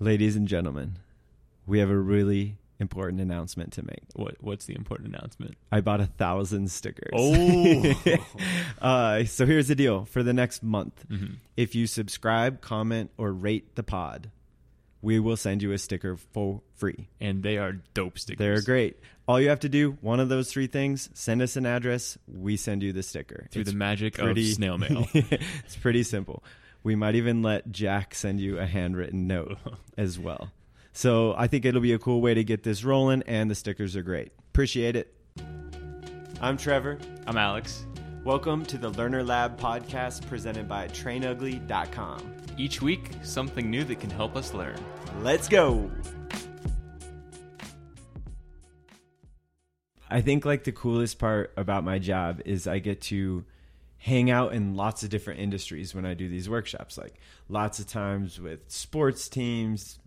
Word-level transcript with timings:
Ladies 0.00 0.36
and 0.36 0.46
gentlemen, 0.46 0.98
we 1.66 1.80
have 1.80 1.90
a 1.90 1.96
really 1.96 2.56
important 2.78 3.20
announcement 3.20 3.72
to 3.72 3.82
make. 3.82 4.02
What 4.14 4.36
What's 4.40 4.66
the 4.66 4.74
important 4.76 5.08
announcement? 5.14 5.56
I 5.72 5.80
bought 5.80 6.00
a 6.00 6.06
thousand 6.06 6.70
stickers. 6.70 7.10
Oh. 7.12 7.94
uh, 8.80 9.24
so 9.24 9.44
here's 9.46 9.68
the 9.68 9.74
deal 9.74 10.04
for 10.04 10.22
the 10.22 10.32
next 10.32 10.62
month. 10.62 11.04
Mhm. 11.10 11.36
If 11.56 11.74
you 11.74 11.86
subscribe, 11.88 12.60
comment, 12.60 13.10
or 13.18 13.32
rate 13.32 13.74
the 13.74 13.82
pod, 13.82 14.30
we 15.02 15.18
will 15.18 15.36
send 15.36 15.62
you 15.62 15.72
a 15.72 15.78
sticker 15.78 16.16
for 16.16 16.60
free. 16.76 17.08
And 17.20 17.42
they 17.42 17.58
are 17.58 17.72
dope 17.94 18.18
stickers. 18.20 18.38
They're 18.38 18.62
great. 18.62 18.96
All 19.26 19.40
you 19.40 19.48
have 19.50 19.60
to 19.60 19.68
do, 19.68 19.98
one 20.00 20.20
of 20.20 20.28
those 20.28 20.50
three 20.50 20.68
things, 20.68 21.10
send 21.12 21.42
us 21.42 21.56
an 21.56 21.66
address, 21.66 22.16
we 22.32 22.56
send 22.56 22.82
you 22.82 22.92
the 22.94 23.02
sticker. 23.02 23.46
Through 23.50 23.62
It's 23.62 23.72
the 23.72 23.76
magic 23.76 24.14
pretty- 24.14 24.48
of 24.48 24.54
snail 24.56 24.78
mail. 24.78 25.06
it's 25.12 25.76
pretty 25.76 26.02
simple. 26.04 26.42
We 26.82 26.94
might 26.94 27.16
even 27.16 27.42
let 27.42 27.72
Jack 27.72 28.14
send 28.14 28.40
you 28.40 28.58
a 28.58 28.66
handwritten 28.66 29.26
note 29.26 29.58
as 29.98 30.18
well. 30.18 30.52
So 30.92 31.34
I 31.36 31.46
think 31.46 31.64
it'll 31.64 31.80
be 31.80 31.92
a 31.92 31.98
cool 31.98 32.20
way 32.20 32.34
to 32.34 32.44
get 32.44 32.62
this 32.62 32.84
rolling, 32.84 33.22
and 33.26 33.50
the 33.50 33.54
stickers 33.54 33.96
are 33.96 34.02
great. 34.02 34.32
Appreciate 34.50 34.96
it. 34.96 35.14
I'm 36.40 36.56
Trevor. 36.56 36.98
I'm 37.26 37.36
Alex. 37.36 37.84
Welcome 38.24 38.64
to 38.66 38.78
the 38.78 38.90
Learner 38.90 39.24
Lab 39.24 39.58
podcast 39.58 40.26
presented 40.28 40.68
by 40.68 40.86
TrainUgly.com. 40.88 42.34
Each 42.56 42.80
week, 42.80 43.10
something 43.22 43.70
new 43.70 43.84
that 43.84 44.00
can 44.00 44.10
help 44.10 44.36
us 44.36 44.54
learn. 44.54 44.76
Let's 45.20 45.48
go. 45.48 45.90
I 50.10 50.20
think 50.20 50.44
like 50.44 50.64
the 50.64 50.72
coolest 50.72 51.18
part 51.18 51.52
about 51.56 51.84
my 51.84 51.98
job 51.98 52.40
is 52.44 52.66
I 52.66 52.78
get 52.78 53.00
to 53.02 53.44
hang 53.98 54.30
out 54.30 54.52
in 54.52 54.74
lots 54.74 55.02
of 55.02 55.10
different 55.10 55.40
industries 55.40 55.94
when 55.94 56.06
I 56.06 56.14
do 56.14 56.28
these 56.28 56.48
workshops. 56.48 56.96
Like 56.96 57.14
lots 57.48 57.78
of 57.78 57.86
times 57.86 58.40
with 58.40 58.60
sports 58.68 59.28
teams, 59.28 59.98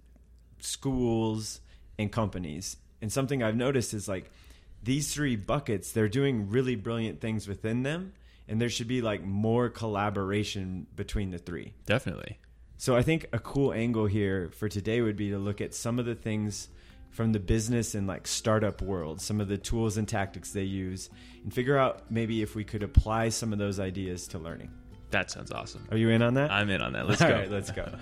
schools, 0.60 1.60
and 2.00 2.12
companies. 2.12 2.78
And 3.02 3.12
something 3.12 3.44
I've 3.44 3.56
noticed 3.56 3.94
is 3.94 4.08
like 4.08 4.32
these 4.84 5.14
three 5.14 5.36
buckets, 5.36 5.92
they're 5.92 6.10
doing 6.10 6.50
really 6.50 6.76
brilliant 6.76 7.22
things 7.22 7.48
within 7.48 7.84
them. 7.84 8.14
And 8.48 8.60
there 8.60 8.70
should 8.70 8.88
be 8.88 9.02
like 9.02 9.24
more 9.24 9.70
collaboration 9.70 10.88
between 10.96 11.32
the 11.32 11.38
three. 11.38 11.74
Definitely. 11.86 12.40
So 12.78 12.96
I 12.96 13.04
think 13.04 13.28
a 13.32 13.40
cool 13.40 13.72
angle 13.72 14.08
here 14.08 14.50
for 14.58 14.68
today 14.68 15.02
would 15.02 15.16
be 15.16 15.30
to 15.30 15.38
look 15.38 15.62
at 15.62 15.74
some 15.76 16.00
of 16.00 16.06
the 16.06 16.16
things 16.16 16.68
from 17.12 17.34
the 17.34 17.40
business 17.40 17.94
and 17.94 18.08
like 18.08 18.26
startup 18.26 18.82
world, 18.82 19.22
some 19.22 19.40
of 19.40 19.48
the 19.48 19.58
tools 19.58 19.98
and 19.98 20.08
tactics 20.08 20.52
they 20.52 20.64
use, 20.64 21.10
and 21.44 21.54
figure 21.54 21.78
out 21.78 22.10
maybe 22.10 22.42
if 22.42 22.56
we 22.56 22.64
could 22.64 22.84
apply 22.84 23.30
some 23.30 23.54
of 23.54 23.60
those 23.60 23.80
ideas 23.80 24.28
to 24.30 24.40
learning. 24.40 24.72
That 25.12 25.30
sounds 25.30 25.52
awesome. 25.52 25.86
Are 25.92 25.98
you 25.98 26.10
in 26.10 26.22
on 26.22 26.36
that? 26.36 26.52
I'm 26.52 26.70
in 26.70 26.82
on 26.82 26.94
that. 26.94 27.08
Let's 27.08 27.22
All 27.22 27.28
go. 27.28 27.36
right, 27.36 27.52
let's 27.52 27.70
go. 27.72 27.94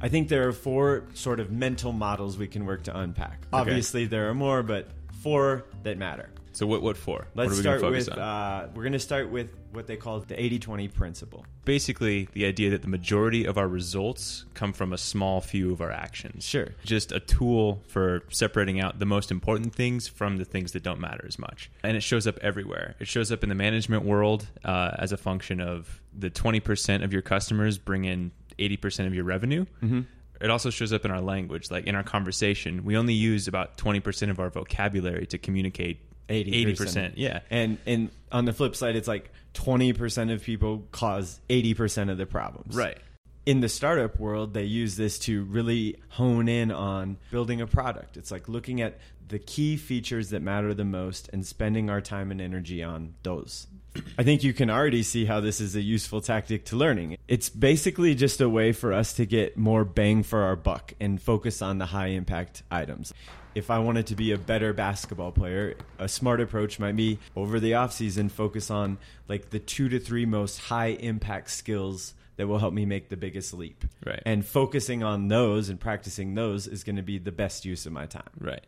I 0.00 0.08
think 0.08 0.28
there 0.28 0.46
are 0.46 0.52
four 0.52 1.04
sort 1.14 1.40
of 1.40 1.50
mental 1.50 1.92
models 1.92 2.36
we 2.36 2.48
can 2.48 2.66
work 2.66 2.82
to 2.84 2.98
unpack. 2.98 3.46
Obviously, 3.52 4.04
there 4.04 4.28
are 4.28 4.34
more, 4.34 4.62
but 4.62 4.88
four 5.22 5.64
that 5.84 5.96
matter. 5.96 6.28
So 6.52 6.66
what? 6.66 6.82
What 6.82 6.96
for? 6.96 7.26
Let's 7.34 7.50
what 7.50 7.58
start 7.58 7.82
with, 7.82 8.08
uh, 8.10 8.66
we're 8.74 8.82
going 8.82 8.92
to 8.92 8.98
start 8.98 9.30
with 9.30 9.54
what 9.72 9.86
they 9.86 9.96
call 9.96 10.20
the 10.20 10.40
80 10.40 10.58
20 10.58 10.88
principle. 10.88 11.46
Basically, 11.64 12.28
the 12.32 12.44
idea 12.44 12.70
that 12.70 12.82
the 12.82 12.88
majority 12.88 13.46
of 13.46 13.56
our 13.56 13.68
results 13.68 14.44
come 14.54 14.72
from 14.72 14.92
a 14.92 14.98
small 14.98 15.40
few 15.40 15.72
of 15.72 15.80
our 15.80 15.90
actions. 15.90 16.44
Sure. 16.44 16.68
Just 16.84 17.10
a 17.12 17.20
tool 17.20 17.82
for 17.88 18.22
separating 18.30 18.80
out 18.80 18.98
the 18.98 19.06
most 19.06 19.30
important 19.30 19.74
things 19.74 20.08
from 20.08 20.36
the 20.36 20.44
things 20.44 20.72
that 20.72 20.82
don't 20.82 21.00
matter 21.00 21.24
as 21.26 21.38
much. 21.38 21.70
And 21.82 21.96
it 21.96 22.02
shows 22.02 22.26
up 22.26 22.38
everywhere. 22.40 22.96
It 23.00 23.08
shows 23.08 23.32
up 23.32 23.42
in 23.42 23.48
the 23.48 23.54
management 23.54 24.04
world 24.04 24.46
uh, 24.64 24.92
as 24.98 25.12
a 25.12 25.16
function 25.16 25.60
of 25.60 26.02
the 26.16 26.30
20% 26.30 27.02
of 27.02 27.12
your 27.12 27.22
customers 27.22 27.78
bring 27.78 28.04
in 28.04 28.32
80% 28.58 29.06
of 29.06 29.14
your 29.14 29.24
revenue. 29.24 29.64
Mm-hmm. 29.82 30.00
It 30.40 30.50
also 30.50 30.70
shows 30.70 30.92
up 30.92 31.04
in 31.04 31.10
our 31.10 31.20
language. 31.20 31.70
Like 31.70 31.86
in 31.86 31.94
our 31.94 32.02
conversation, 32.02 32.84
we 32.84 32.96
only 32.96 33.14
use 33.14 33.46
about 33.46 33.78
20% 33.78 34.28
of 34.28 34.40
our 34.40 34.50
vocabulary 34.50 35.26
to 35.26 35.38
communicate 35.38 36.00
80%. 36.28 36.76
80%. 36.76 37.12
Yeah. 37.16 37.40
And 37.50 37.78
and 37.86 38.10
on 38.30 38.44
the 38.44 38.52
flip 38.52 38.76
side, 38.76 38.96
it's 38.96 39.08
like 39.08 39.30
20% 39.54 40.32
of 40.32 40.42
people 40.42 40.86
cause 40.92 41.40
80% 41.48 42.10
of 42.10 42.18
the 42.18 42.26
problems. 42.26 42.74
Right. 42.74 42.98
In 43.44 43.60
the 43.60 43.68
startup 43.68 44.20
world, 44.20 44.54
they 44.54 44.62
use 44.64 44.96
this 44.96 45.18
to 45.20 45.42
really 45.42 46.00
hone 46.10 46.48
in 46.48 46.70
on 46.70 47.16
building 47.32 47.60
a 47.60 47.66
product. 47.66 48.16
It's 48.16 48.30
like 48.30 48.48
looking 48.48 48.80
at 48.80 48.98
the 49.26 49.40
key 49.40 49.76
features 49.76 50.30
that 50.30 50.42
matter 50.42 50.74
the 50.74 50.84
most 50.84 51.28
and 51.32 51.44
spending 51.44 51.90
our 51.90 52.00
time 52.00 52.30
and 52.30 52.40
energy 52.40 52.84
on 52.84 53.14
those. 53.24 53.66
I 54.18 54.22
think 54.22 54.44
you 54.44 54.52
can 54.52 54.70
already 54.70 55.02
see 55.02 55.24
how 55.24 55.40
this 55.40 55.60
is 55.60 55.74
a 55.74 55.82
useful 55.82 56.20
tactic 56.20 56.66
to 56.66 56.76
learning. 56.76 57.16
It's 57.26 57.48
basically 57.48 58.14
just 58.14 58.40
a 58.40 58.48
way 58.48 58.70
for 58.70 58.92
us 58.92 59.14
to 59.14 59.26
get 59.26 59.56
more 59.56 59.84
bang 59.84 60.22
for 60.22 60.42
our 60.42 60.54
buck 60.54 60.94
and 61.00 61.20
focus 61.20 61.62
on 61.62 61.78
the 61.78 61.86
high 61.86 62.08
impact 62.08 62.62
items. 62.70 63.12
If 63.56 63.72
I 63.72 63.80
wanted 63.80 64.06
to 64.06 64.14
be 64.14 64.30
a 64.30 64.38
better 64.38 64.72
basketball 64.72 65.32
player, 65.32 65.74
a 65.98 66.08
smart 66.08 66.40
approach 66.40 66.78
might 66.78 66.94
be 66.94 67.18
over 67.34 67.58
the 67.58 67.72
offseason 67.72 68.30
focus 68.30 68.70
on 68.70 68.98
like 69.26 69.50
the 69.50 69.58
2 69.58 69.88
to 69.88 69.98
3 69.98 70.26
most 70.26 70.58
high 70.58 70.90
impact 70.90 71.50
skills 71.50 72.14
that 72.36 72.46
will 72.46 72.58
help 72.58 72.74
me 72.74 72.86
make 72.86 73.08
the 73.08 73.16
biggest 73.16 73.52
leap. 73.54 73.84
Right. 74.04 74.22
And 74.24 74.44
focusing 74.44 75.02
on 75.02 75.28
those 75.28 75.68
and 75.68 75.78
practicing 75.78 76.34
those 76.34 76.66
is 76.66 76.84
going 76.84 76.96
to 76.96 77.02
be 77.02 77.18
the 77.18 77.32
best 77.32 77.64
use 77.64 77.86
of 77.86 77.92
my 77.92 78.06
time. 78.06 78.30
Right. 78.38 78.64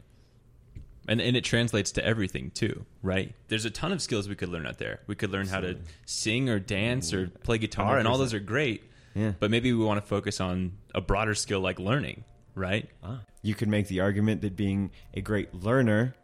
And 1.06 1.20
and 1.20 1.36
it 1.36 1.44
translates 1.44 1.92
to 1.92 2.04
everything 2.04 2.50
too, 2.50 2.86
right? 3.02 3.34
There's 3.48 3.66
a 3.66 3.70
ton 3.70 3.92
of 3.92 4.00
skills 4.00 4.26
we 4.26 4.36
could 4.36 4.48
learn 4.48 4.66
out 4.66 4.78
there. 4.78 5.00
We 5.06 5.14
could 5.14 5.30
learn 5.30 5.46
how 5.46 5.60
to 5.60 5.76
sing 6.06 6.48
or 6.48 6.58
dance 6.58 7.12
or 7.12 7.28
play 7.28 7.58
guitar, 7.58 7.98
and 7.98 8.08
all 8.08 8.16
those 8.16 8.32
are 8.32 8.40
great. 8.40 8.84
Yeah. 9.14 9.32
But 9.38 9.50
maybe 9.50 9.72
we 9.72 9.84
want 9.84 10.00
to 10.00 10.06
focus 10.06 10.40
on 10.40 10.72
a 10.94 11.02
broader 11.02 11.34
skill 11.34 11.60
like 11.60 11.78
learning, 11.78 12.24
right? 12.54 12.88
Ah. 13.02 13.20
You 13.42 13.54
could 13.54 13.68
make 13.68 13.88
the 13.88 14.00
argument 14.00 14.40
that 14.40 14.56
being 14.56 14.92
a 15.12 15.20
great 15.20 15.54
learner, 15.54 16.14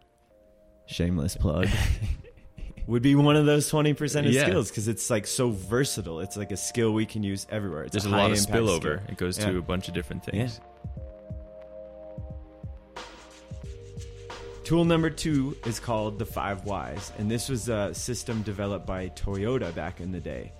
shameless 0.87 1.37
plug, 1.37 1.69
would 2.87 3.03
be 3.03 3.15
one 3.15 3.37
of 3.37 3.47
those 3.47 3.71
20% 3.71 4.27
of 4.27 4.33
Yeah. 4.33 4.47
skills 4.47 4.71
because 4.71 4.89
it's 4.89 5.09
like 5.11 5.27
so 5.27 5.51
versatile. 5.51 6.21
It's 6.21 6.37
like 6.37 6.51
a 6.53 6.57
skill 6.57 6.93
we 6.93 7.07
can 7.07 7.23
use 7.23 7.47
everywhere. 7.51 7.85
It's 7.85 7.93
There's 7.93 8.07
a, 8.07 8.11
high 8.11 8.23
lot 8.23 8.31
of 8.33 8.39
spillover. 8.39 8.99
skill. 8.99 9.09
It 9.09 9.17
goes 9.17 9.39
Yeah. 9.39 9.51
to 9.53 9.59
a 9.59 9.63
bunch 9.63 9.89
of 9.89 9.95
different 9.95 10.25
things. 10.25 10.61
Tool 14.65 14.85
number 14.85 15.11
two 15.11 15.57
is 15.67 15.81
called 15.81 16.19
the 16.19 16.27
five 16.27 16.65
whys, 16.65 17.11
and 17.19 17.29
this 17.31 17.49
was 17.49 17.69
a 17.69 17.93
system 17.93 18.43
developed 18.43 18.87
by 18.87 19.09
Toyota 19.11 19.75
back 19.75 20.01
in 20.01 20.13
the 20.13 20.21
day. 20.21 20.53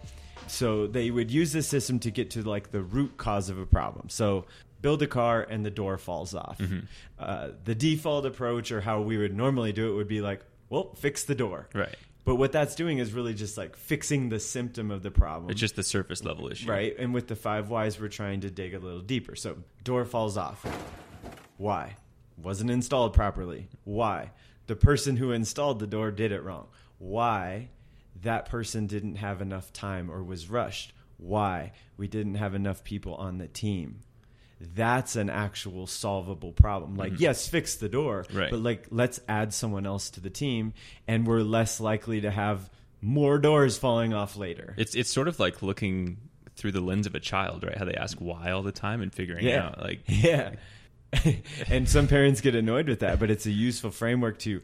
So 0.49 0.89
they 0.89 1.13
would 1.13 1.31
use 1.31 1.53
this 1.53 1.69
system 1.69 2.01
to 2.01 2.11
get 2.11 2.31
to 2.31 2.43
like 2.43 2.73
the 2.73 2.81
root 2.83 3.17
cause 3.19 3.51
of 3.51 3.59
a 3.59 3.67
problem. 3.67 4.09
So 4.09 4.47
build 4.83 5.01
a 5.03 5.07
car 5.07 5.43
and 5.49 5.65
the 5.65 5.71
door 5.71 5.97
falls 5.97 6.35
off. 6.35 6.59
Mm-hmm. 6.59 6.81
Uh, 7.21 7.49
the 7.65 7.75
default 7.77 8.27
approach, 8.27 8.73
or 8.73 8.81
how 8.81 9.01
we 9.01 9.17
would 9.17 9.37
normally 9.37 9.73
do 9.73 9.93
it, 9.93 9.95
would 9.95 10.09
be 10.09 10.21
like, 10.21 10.41
well, 10.71 10.93
fix 10.97 11.23
the 11.23 11.37
door. 11.37 11.69
Right. 11.73 11.95
But 12.25 12.37
what 12.37 12.53
that's 12.53 12.75
doing 12.75 12.99
is 12.99 13.13
really 13.13 13.35
just 13.35 13.57
like 13.57 13.77
fixing 13.77 14.29
the 14.29 14.39
symptom 14.39 14.91
of 14.91 15.03
the 15.03 15.11
problem. 15.11 15.51
It's 15.51 15.61
just 15.61 15.77
the 15.77 15.83
surface 15.83 16.23
level 16.23 16.51
issue. 16.51 16.71
Right. 16.71 16.95
And 16.99 17.15
with 17.15 17.29
the 17.29 17.37
five 17.37 17.71
whys, 17.71 17.99
we're 17.99 18.09
trying 18.09 18.41
to 18.43 18.51
dig 18.51 18.75
a 18.75 18.79
little 18.79 19.01
deeper. 19.01 19.35
So, 19.35 19.59
door 19.83 20.05
falls 20.05 20.37
off. 20.37 20.65
Why? 21.57 21.97
Wasn't 22.37 22.71
installed 22.71 23.15
properly. 23.15 23.69
Why? 23.85 24.33
The 24.67 24.77
person 24.77 25.17
who 25.17 25.33
installed 25.33 25.79
the 25.79 25.87
door 25.87 26.11
did 26.11 26.33
it 26.33 26.43
wrong. 26.43 26.69
Why? 26.99 27.71
That 28.23 28.49
person 28.49 28.87
didn't 28.87 29.17
have 29.17 29.41
enough 29.41 29.73
time 29.73 30.11
or 30.11 30.23
was 30.23 30.51
rushed. 30.51 30.93
Why? 31.17 31.73
We 31.97 32.09
didn't 32.09 32.37
have 32.37 32.55
enough 32.55 32.85
people 32.85 33.15
on 33.15 33.39
the 33.39 33.49
team. 33.49 34.01
That's 34.61 35.17
an 35.17 35.31
actual 35.31 35.87
solvable 35.87 36.53
problem. 36.53 36.97
Like, 36.97 37.13
mm-hmm. 37.15 37.23
yes, 37.23 37.49
fix 37.49 37.77
the 37.77 37.89
door, 37.89 38.27
Right. 38.33 38.51
but 38.51 38.61
like, 38.61 38.87
let's 38.91 39.19
add 39.29 39.55
someone 39.55 39.87
else 39.87 40.11
to 40.11 40.21
the 40.21 40.31
team, 40.31 40.75
and 41.09 41.27
we're 41.27 41.41
less 41.41 41.81
likely 41.81 42.21
to 42.23 42.31
have 42.31 42.69
more 43.01 43.39
doors 43.39 43.79
falling 43.79 44.13
off 44.13 44.37
later. 44.37 44.75
It's 44.77 44.95
it's 44.95 45.11
sort 45.11 45.29
of 45.29 45.41
like 45.41 45.63
looking 45.63 46.19
through 46.57 46.73
the 46.73 46.81
lens 46.83 47.07
of 47.07 47.15
a 47.15 47.21
child, 47.21 47.65
right? 47.65 47.77
How 47.79 47.87
they 47.87 47.95
ask 47.95 48.19
why 48.19 48.51
all 48.51 48.63
the 48.63 48.73
time 48.73 49.01
and 49.01 49.13
figuring 49.15 49.47
Yeah. 49.47 49.69
out 49.69 49.81
like 49.81 50.01
Yeah. 50.07 50.57
and 51.69 51.89
some 51.89 52.07
parents 52.07 52.41
get 52.43 52.55
annoyed 52.55 52.87
with 52.89 53.01
that, 53.01 53.19
but 53.19 53.31
it's 53.31 53.47
a 53.47 53.51
useful 53.51 53.91
framework 53.91 54.39
to 54.41 54.61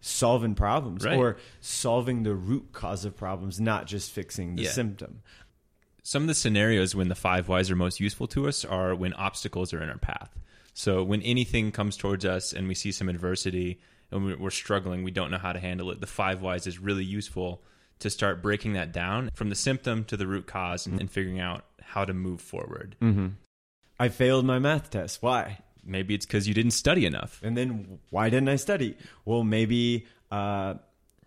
solving 0.00 0.54
problems 0.54 1.04
Right. 1.04 1.16
or 1.18 1.36
solving 1.60 2.22
the 2.22 2.34
root 2.34 2.68
cause 2.72 3.04
of 3.04 3.16
problems, 3.16 3.60
not 3.60 3.86
just 3.86 4.12
fixing 4.12 4.54
the 4.54 4.62
Yeah. 4.62 4.70
symptom. 4.70 5.22
Some 6.10 6.24
of 6.24 6.26
the 6.26 6.34
scenarios 6.34 6.92
when 6.92 7.06
the 7.08 7.14
five 7.14 7.46
whys 7.48 7.70
are 7.70 7.76
most 7.76 8.00
useful 8.00 8.26
to 8.26 8.48
us 8.48 8.64
are 8.64 8.96
when 8.96 9.12
obstacles 9.14 9.72
are 9.72 9.80
in 9.80 9.88
our 9.88 9.96
path. 9.98 10.36
So 10.74 11.04
when 11.04 11.22
anything 11.22 11.70
comes 11.70 11.96
towards 11.96 12.24
us 12.24 12.52
and 12.52 12.66
we 12.66 12.74
see 12.74 12.90
some 12.90 13.08
adversity 13.08 13.80
and 14.10 14.24
we- 14.24 14.34
we're 14.34 14.50
struggling, 14.50 15.04
we 15.04 15.12
don't 15.12 15.30
know 15.30 15.38
how 15.38 15.52
to 15.52 15.60
handle 15.60 15.88
it. 15.92 16.00
The 16.00 16.08
five 16.08 16.42
whys 16.42 16.66
is 16.66 16.80
really 16.80 17.04
useful 17.04 17.62
to 18.00 18.10
start 18.10 18.42
breaking 18.42 18.72
that 18.72 18.90
down 18.90 19.30
from 19.34 19.50
the 19.50 19.54
symptom 19.54 20.02
to 20.06 20.16
the 20.16 20.26
root 20.26 20.48
cause 20.48 20.84
and, 20.84 20.98
and 20.98 21.08
figuring 21.08 21.38
out 21.38 21.64
how 21.80 22.04
to 22.04 22.12
move 22.12 22.40
forward. 22.40 22.96
I 24.00 24.08
failed 24.08 24.44
my 24.44 24.58
math 24.58 24.90
test. 24.90 25.22
Why? 25.22 25.58
Maybe 25.84 26.14
it's 26.16 26.26
because 26.26 26.48
you 26.48 26.54
didn't 26.54 26.72
study 26.72 27.06
enough. 27.06 27.40
And 27.44 27.56
then 27.56 28.00
why 28.10 28.30
didn't 28.30 28.48
I 28.48 28.56
study? 28.56 28.96
Well, 29.24 29.44
maybe 29.44 30.06
uh, 30.32 30.74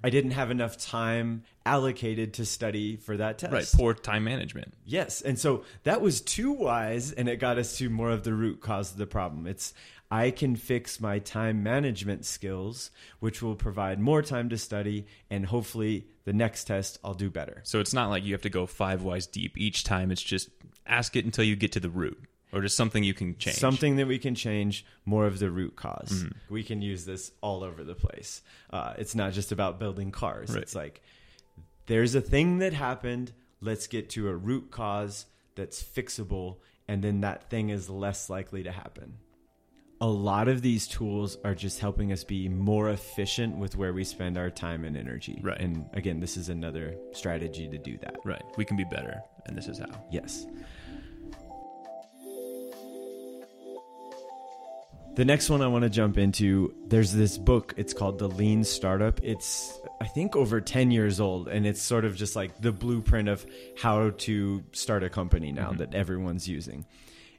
I 0.03 0.09
didn't 0.09 0.31
have 0.31 0.51
enough 0.51 0.77
time 0.77 1.43
allocated 1.65 2.33
to 2.35 2.45
study 2.45 2.97
for 2.97 3.15
that 3.17 3.37
test. 3.37 3.53
Right. 3.53 3.71
Poor 3.73 3.93
time 3.93 4.25
management. 4.25 4.73
Yes. 4.85 5.21
And 5.21 5.39
so 5.39 5.63
that 5.83 6.01
was 6.01 6.19
two 6.19 6.51
whys 6.51 7.13
and 7.13 7.29
it 7.29 7.37
got 7.37 7.57
us 7.57 7.77
to 7.77 7.89
more 7.89 8.11
of 8.11 8.23
the 8.23 8.33
root 8.33 8.59
cause 8.59 8.91
of 8.91 8.97
the 8.97 9.07
problem. 9.07 9.47
It's 9.47 9.73
I 10.11 10.29
can 10.29 10.55
fix 10.55 10.99
my 10.99 11.19
time 11.19 11.63
management 11.63 12.25
skills, 12.25 12.91
which 13.19 13.41
will 13.41 13.55
provide 13.55 13.99
more 13.99 14.21
time 14.21 14.49
to 14.49 14.57
study 14.57 15.07
and 15.29 15.45
hopefully 15.45 16.07
the 16.25 16.33
next 16.33 16.65
test 16.65 16.99
I'll 17.03 17.13
do 17.13 17.29
better. 17.29 17.61
So 17.63 17.79
it's 17.79 17.93
not 17.93 18.09
like 18.09 18.23
you 18.23 18.33
have 18.33 18.41
to 18.41 18.49
go 18.49 18.65
five 18.65 19.03
whys 19.03 19.25
deep 19.25 19.57
each 19.57 19.85
time. 19.85 20.11
It's 20.11 20.21
just 20.21 20.49
ask 20.85 21.15
it 21.15 21.25
until 21.25 21.45
you 21.45 21.55
get 21.55 21.71
to 21.71 21.79
the 21.79 21.89
root 21.89 22.21
or 22.53 22.61
just 22.61 22.77
something 22.77 23.03
you 23.03 23.13
can 23.13 23.35
change. 23.37 23.57
Something 23.57 23.95
that 23.97 24.07
we 24.07 24.19
can 24.19 24.35
change, 24.35 24.85
more 25.05 25.25
of 25.25 25.39
the 25.39 25.49
root 25.49 25.75
because 25.75 26.11
mm-hmm. 26.11 26.53
We 26.53 26.63
can 26.63 26.81
use 26.81 27.03
this 27.05 27.31
all 27.41 27.63
over 27.63 27.83
the 27.83 27.95
place. 27.95 28.41
Uh, 28.69 28.93
it's 28.97 29.15
not 29.15 29.33
just 29.33 29.51
about 29.51 29.79
building 29.79 30.11
cars. 30.11 30.51
Right. 30.51 30.61
It's 30.61 30.75
like 30.75 31.01
there's 31.87 32.15
a 32.15 32.21
thing 32.21 32.59
that 32.59 32.73
happened. 32.73 33.33
Let's 33.59 33.87
get 33.87 34.11
to 34.11 34.29
a 34.29 34.35
root 34.35 34.71
cause 34.71 35.25
that's 35.55 35.81
fixable, 35.81 36.57
and 36.87 37.03
then 37.03 37.21
that 37.21 37.49
thing 37.49 37.69
is 37.69 37.89
less 37.89 38.29
likely 38.29 38.63
to 38.63 38.71
happen. 38.71 39.17
A 40.01 40.07
lot 40.07 40.49
of 40.49 40.61
these 40.61 40.85
tools 40.85 41.37
are 41.45 41.55
just 41.55 41.79
helping 41.79 42.11
us 42.11 42.25
be 42.25 42.49
more 42.49 42.89
efficient 42.89 43.57
with 43.57 43.77
where 43.77 43.93
we 43.93 44.03
spend 44.03 44.37
our 44.37 44.49
time 44.49 44.83
and 44.83 44.97
energy. 44.97 45.39
Right. 45.41 45.59
And 45.59 45.85
again, 45.93 46.19
this 46.19 46.35
is 46.35 46.49
another 46.49 46.95
strategy 47.13 47.69
to 47.69 47.77
do 47.77 47.97
that. 47.99 48.17
Right. 48.25 48.43
We 48.57 48.65
can 48.65 48.75
be 48.75 48.83
better, 48.83 49.21
and 49.45 49.57
this 49.57 49.67
is 49.67 49.79
how. 49.79 50.03
Yes. 50.11 50.45
The 55.15 55.25
next 55.25 55.51
one 55.51 55.61
I 55.61 55.67
want 55.67 55.83
to 55.83 55.91
jump 55.91 56.17
into, 56.17 56.73
there's 56.87 57.13
this 57.13 57.37
book. 57.37 57.75
It's 57.77 57.93
called 57.93 58.17
The 58.17 58.27
Lean 58.27 58.63
Startup. 58.63 59.19
It's, 59.21 59.79
I 60.01 60.07
think, 60.07 60.35
over 60.35 60.59
10 60.59 60.89
years 60.89 61.19
old, 61.19 61.47
and 61.47 61.67
it's 61.67 61.83
sort 61.83 62.03
of 62.03 62.15
just 62.15 62.35
like 62.35 62.59
the 62.61 62.71
blueprint 62.71 63.29
of 63.29 63.45
how 63.77 64.09
to 64.09 64.63
start 64.71 65.03
a 65.03 65.09
company 65.09 65.51
now 65.51 65.69
mm-hmm. 65.69 65.77
that 65.77 65.93
everyone's 65.93 66.49
using. 66.49 66.87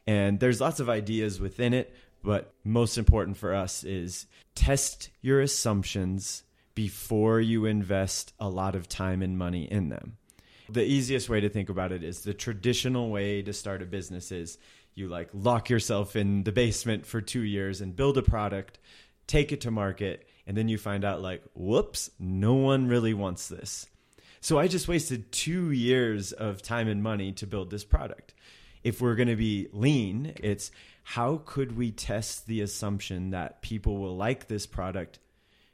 And 0.06 0.38
there's 0.38 0.60
lots 0.60 0.78
of 0.78 0.88
ideas 0.88 1.40
within 1.40 1.74
it, 1.74 1.92
but 2.22 2.54
most 2.62 2.96
important 2.96 3.38
for 3.38 3.52
us 3.52 3.82
is 3.82 4.26
test 4.54 5.10
your 5.20 5.40
assumptions 5.40 6.44
before 6.76 7.40
you 7.40 7.66
invest 7.66 8.34
a 8.38 8.48
lot 8.48 8.76
of 8.76 8.88
time 8.88 9.20
and 9.20 9.36
money 9.36 9.64
in 9.64 9.88
them. 9.88 10.16
The 10.68 10.84
easiest 10.84 11.28
way 11.28 11.40
to 11.40 11.48
think 11.48 11.68
about 11.68 11.90
it 11.90 12.04
is 12.04 12.20
the 12.20 12.34
traditional 12.34 13.10
way 13.10 13.42
to 13.42 13.52
start 13.52 13.82
a 13.82 13.86
business 13.86 14.30
is 14.30 14.58
you 14.94 15.08
like 15.08 15.28
lock 15.32 15.70
yourself 15.70 16.16
in 16.16 16.44
the 16.44 16.52
basement 16.52 17.06
for 17.06 17.20
two 17.20 17.42
years 17.42 17.80
and 17.80 17.96
build 17.96 18.18
a 18.18 18.22
product, 18.22 18.78
take 19.26 19.52
it 19.52 19.60
to 19.62 19.70
market, 19.70 20.26
and 20.46 20.56
then 20.56 20.68
you 20.68 20.78
find 20.78 21.04
out 21.04 21.22
like, 21.22 21.42
whoops, 21.54 22.10
no 22.18 22.54
one 22.54 22.86
really 22.86 23.14
wants 23.14 23.48
this. 23.48 23.86
So 24.40 24.58
I 24.58 24.68
just 24.68 24.88
wasted 24.88 25.32
two 25.32 25.70
years 25.70 26.32
of 26.32 26.60
time 26.60 26.86
and 26.86 27.02
money 27.02 27.32
to 27.32 27.46
build 27.46 27.70
this 27.70 27.84
product. 27.84 28.34
If 28.82 29.00
we're 29.00 29.14
going 29.14 29.28
to 29.28 29.36
be 29.36 29.68
lean, 29.72 30.34
it's 30.36 30.70
how 31.02 31.40
could 31.46 31.76
we 31.76 31.90
test 31.90 32.46
the 32.46 32.60
assumption 32.60 33.30
that 33.30 33.62
people 33.62 33.96
will 33.96 34.16
like 34.16 34.48
this 34.48 34.66
product 34.66 35.18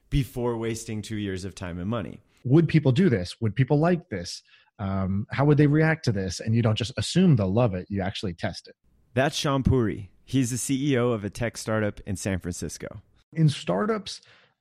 before 0.08 0.56
wasting 0.56 1.02
two 1.02 1.16
years 1.16 1.44
of 1.44 1.54
time 1.54 1.78
and 1.80 1.90
money? 1.90 2.20
Would 2.44 2.68
people 2.68 2.92
do 2.92 3.08
this? 3.08 3.40
Would 3.40 3.56
people 3.56 3.80
like 3.80 4.08
this? 4.08 4.42
Um, 4.78 5.26
how 5.30 5.44
would 5.44 5.58
they 5.58 5.66
react 5.66 6.04
to 6.04 6.12
this? 6.12 6.40
And 6.40 6.54
you 6.54 6.62
don't 6.62 6.76
just 6.76 6.92
assume 6.96 7.36
they'll 7.36 7.52
love 7.52 7.74
it, 7.74 7.86
you 7.90 8.00
actually 8.00 8.34
test 8.34 8.68
it. 8.68 8.76
That's 9.12 9.36
Shaan 9.36 9.64
Puri. 9.64 10.10
He's 10.24 10.50
the 10.50 10.56
CEO 10.56 11.12
of 11.12 11.24
a 11.24 11.30
tech 11.30 11.56
startup 11.56 12.00
in 12.06 12.14
San 12.14 12.38
Francisco. 12.38 13.02
In 13.32 13.48
startups, 13.48 14.20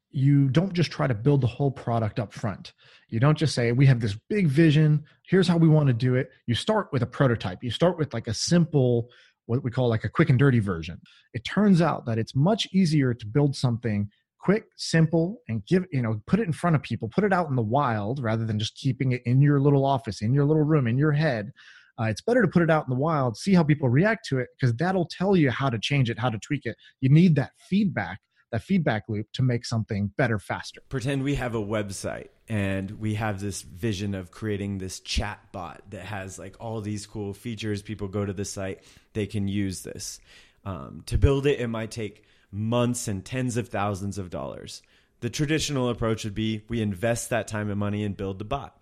you 0.09 0.49
don't 0.49 0.73
just 0.73 0.89
try 0.89 1.05
to 1.05 1.13
build 1.13 1.41
the 1.41 1.47
whole 1.47 1.69
product 1.69 2.19
up 2.19 2.33
front. 2.33 2.73
You 3.09 3.19
don't 3.19 3.37
just 3.37 3.53
say, 3.53 3.71
we 3.71 3.85
have 3.85 3.99
this 3.99 4.17
big 4.27 4.47
vision, 4.47 5.03
here's 5.27 5.47
how 5.47 5.57
we 5.57 5.67
want 5.67 5.85
to 5.87 5.93
do 5.93 6.15
it. 6.15 6.31
You 6.47 6.55
start 6.55 6.89
with 6.91 7.03
a 7.03 7.07
prototype. 7.07 7.63
You 7.63 7.69
start 7.69 7.99
with 7.99 8.11
like 8.11 8.27
a 8.27 8.33
simple, 8.33 9.09
what 9.45 9.63
we 9.63 9.69
call 9.69 9.87
like 9.87 10.03
a 10.03 10.09
quick 10.09 10.31
and 10.31 10.39
dirty 10.39 10.59
version. 10.59 10.99
It 11.33 11.45
turns 11.45 11.79
out 11.79 12.07
that 12.07 12.17
it's 12.17 12.35
much 12.35 12.67
easier 12.73 13.13
to 13.13 13.25
build 13.27 13.55
something 13.55 14.09
quick, 14.39 14.65
simple, 14.77 15.41
and 15.47 15.63
give, 15.67 15.85
you 15.91 16.01
know, 16.01 16.19
put 16.25 16.39
it 16.39 16.47
in 16.47 16.53
front 16.53 16.75
of 16.75 16.81
people, 16.81 17.07
put 17.09 17.23
it 17.23 17.33
out 17.33 17.49
in 17.49 17.55
the 17.55 17.61
wild 17.61 18.23
rather 18.23 18.45
than 18.45 18.57
just 18.57 18.75
keeping 18.75 19.11
it 19.11 19.21
in 19.25 19.41
your 19.41 19.59
little 19.59 19.85
office, 19.85 20.23
in 20.23 20.33
your 20.33 20.45
little 20.45 20.63
room, 20.63 20.87
in 20.87 20.97
your 20.97 21.11
head 21.11 21.51
uh, 21.99 22.05
it's 22.05 22.21
better 22.21 22.41
to 22.41 22.47
put 22.47 22.61
it 22.61 22.69
out 22.69 22.85
in 22.87 22.89
the 22.89 22.99
wild, 22.99 23.35
see 23.35 23.53
how 23.53 23.63
people 23.63 23.89
react 23.89 24.25
to 24.27 24.39
it, 24.39 24.47
because 24.59 24.73
that'll 24.75 25.07
tell 25.07 25.35
you 25.35 25.51
how 25.51 25.69
to 25.69 25.77
change 25.77 26.09
it, 26.09 26.17
how 26.17 26.29
to 26.29 26.39
tweak 26.39 26.65
it. 26.65 26.75
You 27.01 27.09
need 27.09 27.35
that 27.35 27.51
feedback, 27.57 28.19
that 28.51 28.63
feedback 28.63 29.03
loop 29.09 29.27
to 29.33 29.41
make 29.41 29.65
something 29.65 30.11
better 30.17 30.39
faster. 30.39 30.81
Pretend 30.87 31.23
we 31.23 31.35
have 31.35 31.55
a 31.55 31.61
website 31.61 32.29
and 32.47 32.91
we 32.91 33.15
have 33.15 33.41
this 33.41 33.61
vision 33.63 34.15
of 34.15 34.31
creating 34.31 34.77
this 34.77 35.01
chat 35.01 35.39
bot 35.51 35.81
that 35.89 36.05
has 36.05 36.39
like 36.39 36.55
all 36.59 36.79
these 36.79 37.05
cool 37.05 37.33
features. 37.33 37.81
People 37.81 38.07
go 38.07 38.25
to 38.25 38.33
the 38.33 38.45
site, 38.45 38.81
they 39.13 39.25
can 39.25 39.47
use 39.47 39.81
this. 39.81 40.21
Um, 40.63 41.03
to 41.07 41.17
build 41.17 41.45
it, 41.45 41.59
it 41.59 41.67
might 41.67 41.91
take 41.91 42.23
months 42.51 43.07
and 43.07 43.23
tens 43.23 43.57
of 43.57 43.67
thousands 43.67 44.17
of 44.17 44.29
dollars. 44.29 44.81
The 45.19 45.29
traditional 45.29 45.89
approach 45.89 46.23
would 46.23 46.33
be 46.33 46.63
we 46.69 46.81
invest 46.81 47.29
that 47.31 47.49
time 47.49 47.69
and 47.69 47.77
money 47.77 48.05
and 48.05 48.15
build 48.15 48.39
the 48.39 48.45
bot 48.45 48.78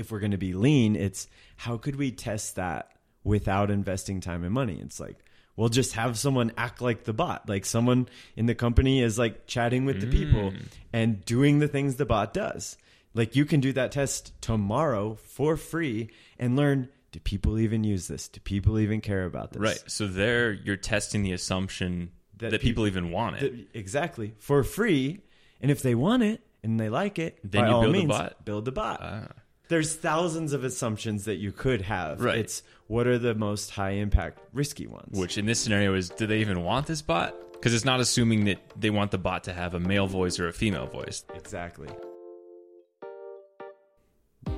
if 0.00 0.10
we're 0.10 0.18
going 0.18 0.32
to 0.32 0.38
be 0.38 0.54
lean, 0.54 0.96
it's 0.96 1.28
how 1.56 1.76
could 1.76 1.96
we 1.96 2.10
test 2.10 2.56
that 2.56 2.90
without 3.22 3.70
investing 3.70 4.20
time 4.20 4.42
and 4.42 4.52
money? 4.52 4.80
It's 4.82 4.98
like, 4.98 5.18
we'll 5.56 5.68
just 5.68 5.92
have 5.92 6.18
someone 6.18 6.52
act 6.56 6.80
like 6.80 7.04
the 7.04 7.12
bot. 7.12 7.48
Like 7.48 7.66
someone 7.66 8.08
in 8.34 8.46
the 8.46 8.54
company 8.54 9.02
is 9.02 9.18
like 9.18 9.46
chatting 9.46 9.84
with 9.84 10.00
the 10.00 10.06
people 10.06 10.52
mm. 10.52 10.62
and 10.92 11.24
doing 11.24 11.58
the 11.58 11.68
things 11.68 11.96
the 11.96 12.06
bot 12.06 12.32
does. 12.32 12.78
Like 13.12 13.36
you 13.36 13.44
can 13.44 13.60
do 13.60 13.72
that 13.74 13.92
test 13.92 14.32
tomorrow 14.40 15.16
for 15.16 15.56
free 15.56 16.10
and 16.38 16.56
learn 16.56 16.88
do 17.12 17.18
people 17.18 17.58
even 17.58 17.82
use 17.82 18.06
this? 18.06 18.28
Do 18.28 18.38
people 18.40 18.78
even 18.78 19.00
care 19.00 19.24
about 19.24 19.52
this? 19.52 19.60
Right. 19.60 19.82
So 19.86 20.06
there 20.06 20.52
you're 20.52 20.76
testing 20.76 21.24
the 21.24 21.32
assumption 21.32 22.12
that, 22.38 22.52
that 22.52 22.60
people, 22.60 22.84
people, 22.84 22.86
even 22.86 23.10
want 23.10 23.36
it. 23.36 23.72
That, 23.72 23.78
exactly. 23.78 24.32
For 24.38 24.62
free. 24.62 25.20
And 25.60 25.70
if 25.72 25.82
they 25.82 25.96
want 25.96 26.22
it 26.22 26.40
and 26.62 26.78
they 26.78 26.88
like 26.88 27.18
it, 27.18 27.38
then 27.42 27.66
you 27.66 27.80
build 27.80 27.92
means, 27.92 28.04
the 28.04 28.08
bot. 28.08 28.44
Build 28.44 28.64
the 28.64 28.72
bot. 28.72 29.00
Ah 29.02 29.26
there's 29.70 29.94
thousands 29.94 30.52
of 30.52 30.64
assumptions 30.64 31.24
that 31.24 31.36
you 31.36 31.52
could 31.52 31.80
have. 31.82 32.20
Right. 32.20 32.38
It's 32.38 32.62
what 32.88 33.06
are 33.06 33.18
the 33.18 33.34
most 33.34 33.70
high 33.70 33.92
impact, 33.92 34.40
risky 34.52 34.86
ones? 34.86 35.18
Which 35.18 35.38
in 35.38 35.46
this 35.46 35.60
scenario 35.60 35.94
is 35.94 36.10
do 36.10 36.26
they 36.26 36.40
even 36.40 36.62
want 36.62 36.86
this 36.86 37.00
bot? 37.00 37.34
Because 37.52 37.72
it's 37.72 37.84
not 37.84 38.00
assuming 38.00 38.44
that 38.46 38.58
they 38.76 38.90
want 38.90 39.12
the 39.12 39.18
bot 39.18 39.44
to 39.44 39.52
have 39.52 39.74
a 39.74 39.80
male 39.80 40.06
voice 40.06 40.38
or 40.38 40.48
a 40.48 40.52
female 40.52 40.86
voice. 40.86 41.24
Exactly. 41.34 41.88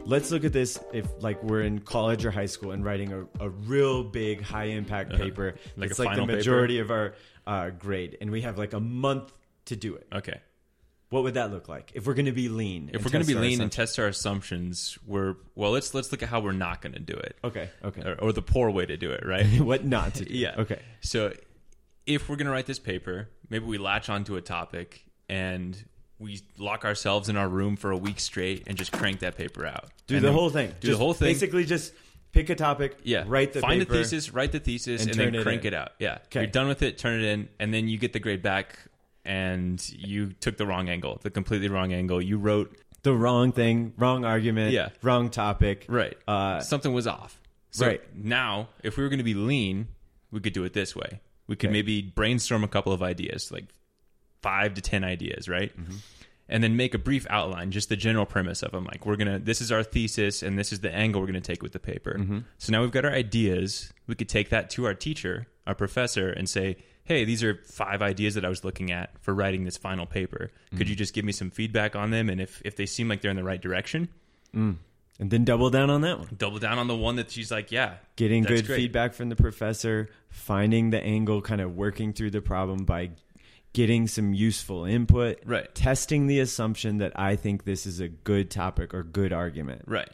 Let's 0.04 0.30
look 0.30 0.44
at 0.44 0.52
this 0.52 0.78
if 0.92 1.06
like 1.20 1.42
we're 1.42 1.62
in 1.62 1.80
college 1.80 2.24
or 2.24 2.30
high 2.30 2.46
school 2.46 2.72
and 2.72 2.84
writing 2.84 3.12
a, 3.12 3.44
a 3.44 3.50
real 3.50 4.02
big 4.02 4.40
high 4.40 4.64
impact 4.64 5.12
uh-huh. 5.12 5.22
paper. 5.22 5.54
Like 5.76 5.90
it's 5.90 5.98
like 5.98 6.16
the 6.16 6.24
majority 6.24 6.80
paper? 6.80 6.84
of 6.84 6.90
our 6.90 7.64
uh, 7.66 7.70
grade, 7.70 8.16
and 8.20 8.31
we 8.31 8.40
have 8.42 8.56
like 8.56 8.72
a 8.72 8.81
month 8.81 9.31
to 9.66 9.76
do 9.76 9.94
it. 9.94 10.06
Okay. 10.12 10.40
What 11.12 11.24
would 11.24 11.34
that 11.34 11.50
look 11.50 11.69
like 11.69 11.92
if 11.94 12.06
we're 12.06 12.14
going 12.14 12.24
to 12.24 12.32
be 12.32 12.48
lean? 12.48 12.90
If 12.94 13.04
we're 13.04 13.10
going 13.10 13.22
to 13.22 13.28
be 13.28 13.38
lean 13.38 13.60
and 13.60 13.70
test 13.70 13.98
our 13.98 14.06
assumptions, 14.06 14.98
we're 15.06 15.34
well. 15.54 15.72
Let's 15.72 15.92
let's 15.92 16.10
look 16.10 16.22
at 16.22 16.31
how 16.31 16.40
we're 16.40 16.52
not 16.52 16.81
going 16.81 16.94
to 16.94 17.00
do 17.00 17.12
it. 17.12 17.36
Okay, 17.44 17.69
okay. 17.84 18.00
Or, 18.00 18.14
or, 18.14 18.32
the 18.32 18.40
poor 18.40 18.70
way 18.70 18.86
to 18.86 18.96
do 18.96 19.10
it, 19.10 19.26
right? 19.26 19.44
what 19.60 19.84
not 19.84 20.14
to 20.14 20.24
do? 20.24 20.32
yeah. 20.34 20.54
Okay. 20.56 20.81
So, 21.02 21.34
if 22.06 22.31
we're 22.31 22.36
going 22.36 22.46
to 22.46 22.50
write 22.50 22.64
this 22.64 22.78
paper, 22.78 23.28
maybe 23.50 23.66
we 23.66 23.76
latch 23.76 24.08
onto 24.08 24.36
a 24.36 24.40
topic 24.40 25.04
and 25.28 25.76
we 26.19 26.40
lock 26.56 26.86
ourselves 26.86 27.28
in 27.28 27.36
our 27.36 27.48
room 27.48 27.76
for 27.76 27.90
a 27.90 27.96
week 27.96 28.19
straight 28.19 28.62
and 28.66 28.78
just 28.78 28.90
crank 28.90 29.19
that 29.19 29.36
paper 29.36 29.66
out. 29.66 29.90
Do 30.06 30.16
and 30.16 30.24
the 30.24 30.32
whole 30.32 30.48
thing. 30.48 30.69
Do 30.81 30.88
just 30.88 30.98
the 30.98 31.04
whole 31.04 31.12
thing. 31.12 31.28
Basically, 31.28 31.66
just 31.66 31.92
pick 32.32 32.48
a 32.48 32.54
topic. 32.54 32.96
Yeah. 33.02 33.24
Write 33.26 33.52
the 33.52 33.60
find 33.60 33.82
paper, 33.82 33.92
the 33.92 33.98
thesis, 33.98 34.32
write 34.32 34.52
the 34.52 34.60
thesis, 34.60 35.02
and, 35.02 35.10
and 35.10 35.34
then 35.34 35.42
crank 35.42 35.66
it, 35.66 35.74
it, 35.74 35.74
out. 35.74 35.90
Yeah. 35.98 36.20
Okay. 36.28 36.40
You're 36.40 36.46
done 36.46 36.69
with 36.69 36.81
it. 36.81 36.96
Turn 36.96 37.20
it 37.20 37.26
in, 37.26 37.50
and 37.60 37.74
then 37.74 37.86
you 37.86 37.98
get 37.98 38.14
the 38.14 38.19
grade 38.19 38.40
back 38.40 38.78
and 39.24 39.88
you 39.91 40.32
took 40.32 40.56
the 40.56 40.67
wrong 40.67 40.88
angle, 40.88 41.19
the 41.22 41.31
completely 41.31 41.69
wrong 41.69 41.93
angle. 41.93 42.20
You 42.20 42.38
wrote 42.38 42.76
the 43.02 43.14
wrong 43.14 43.52
thing, 43.52 43.94
wrong 43.96 44.24
argument, 44.24 44.72
yeah. 44.72 44.91
wrong 45.02 45.31
topic. 45.31 45.86
Right. 45.88 46.17
Uh, 46.26 46.60
Something 46.60 46.93
was 46.93 47.06
off. 47.06 47.41
So 47.70 47.86
right. 47.86 48.02
now, 48.14 48.69
if 48.82 48.96
we 48.96 49.02
were 49.02 49.08
going 49.08 49.19
to 49.19 49.24
be 49.24 49.34
lean, 49.34 49.88
we 50.31 50.41
could 50.41 50.52
do 50.52 50.64
it 50.64 50.72
this 50.72 50.94
way. 50.94 51.20
We 51.46 51.56
could 51.56 51.70
okay. 51.70 51.72
maybe 51.72 52.02
brainstorm 52.02 52.64
a 52.64 52.69
couple 52.69 52.93
of 52.93 53.02
ideas, 53.02 53.50
like 53.50 53.67
five 54.43 54.74
to 54.74 54.81
10 54.81 55.05
ideas, 55.05 55.48
right? 55.48 55.76
Mm-hmm. 55.79 55.96
And 56.48 56.62
then 56.62 56.76
make 56.76 56.93
a 56.93 56.98
brief 56.98 57.26
outline, 57.31 57.70
just 57.70 57.88
the 57.88 57.96
general 57.96 58.26
premise 58.26 58.62
of 58.62 58.72
them. 58.72 58.84
Like, 58.84 59.06
we're 59.06 59.17
going 59.17 59.32
to, 59.32 59.38
this 59.38 59.62
is 59.62 59.72
our 59.72 59.82
thesis, 59.82 60.43
and 60.43 60.58
this 60.58 60.70
is 60.70 60.81
the 60.81 60.94
angle 60.94 61.20
we're 61.20 61.29
going 61.29 61.41
to 61.41 61.52
take 61.52 61.62
with 61.62 61.72
the 61.72 61.79
paper. 61.79 62.17
Mm-hmm. 62.19 62.41
So 62.58 62.72
now 62.72 62.82
we've 62.82 62.91
got 62.91 63.06
our 63.06 63.12
ideas. 63.12 63.93
We 64.06 64.14
could 64.14 64.29
take 64.29 64.50
that 64.50 64.69
to 64.70 64.84
our 64.84 64.94
teacher, 64.94 65.46
our 65.67 65.74
professor, 65.74 66.29
and 66.29 66.48
say, 66.48 66.76
hey, 67.04 67.24
these 67.24 67.42
are 67.42 67.60
five 67.64 68.02
ideas 68.02 68.34
that 68.34 68.44
I 68.44 68.48
was 68.48 68.64
looking 68.64 68.92
at 68.92 69.10
for 69.20 69.34
writing 69.34 69.64
this 69.64 69.76
final 69.76 70.06
paper. 70.06 70.50
Mm. 70.72 70.78
Could 70.78 70.88
you 70.88 70.96
just 70.96 71.14
give 71.14 71.24
me 71.24 71.32
some 71.32 71.50
feedback 71.50 71.96
on 71.96 72.10
them? 72.10 72.28
And 72.28 72.40
if, 72.40 72.62
if 72.64 72.76
they 72.76 72.86
seem 72.86 73.08
like 73.08 73.20
they're 73.20 73.30
in 73.30 73.36
the 73.36 73.44
right 73.44 73.60
direction, 73.60 74.08
mm. 74.54 74.76
and 75.18 75.30
then 75.30 75.44
double 75.44 75.70
down 75.70 75.90
on 75.90 76.02
that 76.02 76.18
one. 76.18 76.28
Double 76.36 76.58
down 76.58 76.78
on 76.78 76.86
the 76.86 76.96
one 76.96 77.16
that 77.16 77.30
she's 77.30 77.50
like, 77.50 77.72
yeah, 77.72 77.94
getting 78.16 78.44
good 78.44 78.66
great. 78.66 78.76
feedback 78.76 79.14
from 79.14 79.28
the 79.28 79.36
professor, 79.36 80.10
finding 80.30 80.90
the 80.90 81.00
angle, 81.02 81.42
kind 81.42 81.60
of 81.60 81.76
working 81.76 82.12
through 82.12 82.30
the 82.30 82.40
problem 82.42 82.84
by 82.84 83.10
getting 83.72 84.06
some 84.06 84.34
useful 84.34 84.84
input, 84.84 85.40
Right. 85.44 85.74
testing 85.74 86.26
the 86.26 86.40
assumption 86.40 86.98
that 86.98 87.18
I 87.18 87.36
think 87.36 87.64
this 87.64 87.86
is 87.86 88.00
a 88.00 88.08
good 88.08 88.50
topic 88.50 88.92
or 88.94 89.02
good 89.02 89.32
argument. 89.32 89.82
Right. 89.86 90.10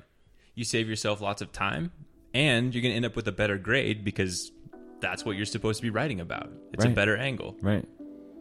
You 0.54 0.64
save 0.64 0.88
yourself 0.88 1.20
lots 1.20 1.42
of 1.42 1.52
time, 1.52 1.92
and 2.32 2.72
you're 2.74 2.82
going 2.82 2.92
to 2.92 2.96
end 2.96 3.04
up 3.04 3.16
with 3.16 3.26
a 3.28 3.32
better 3.32 3.58
grade 3.58 4.04
because 4.04 4.52
that's 5.00 5.24
what 5.24 5.36
you're 5.36 5.46
supposed 5.46 5.78
to 5.78 5.82
be 5.82 5.90
writing 5.90 6.20
about. 6.20 6.50
It's 6.72 6.84
a 6.84 6.88
better 6.90 7.16
angle. 7.16 7.56
Right. 7.60 7.84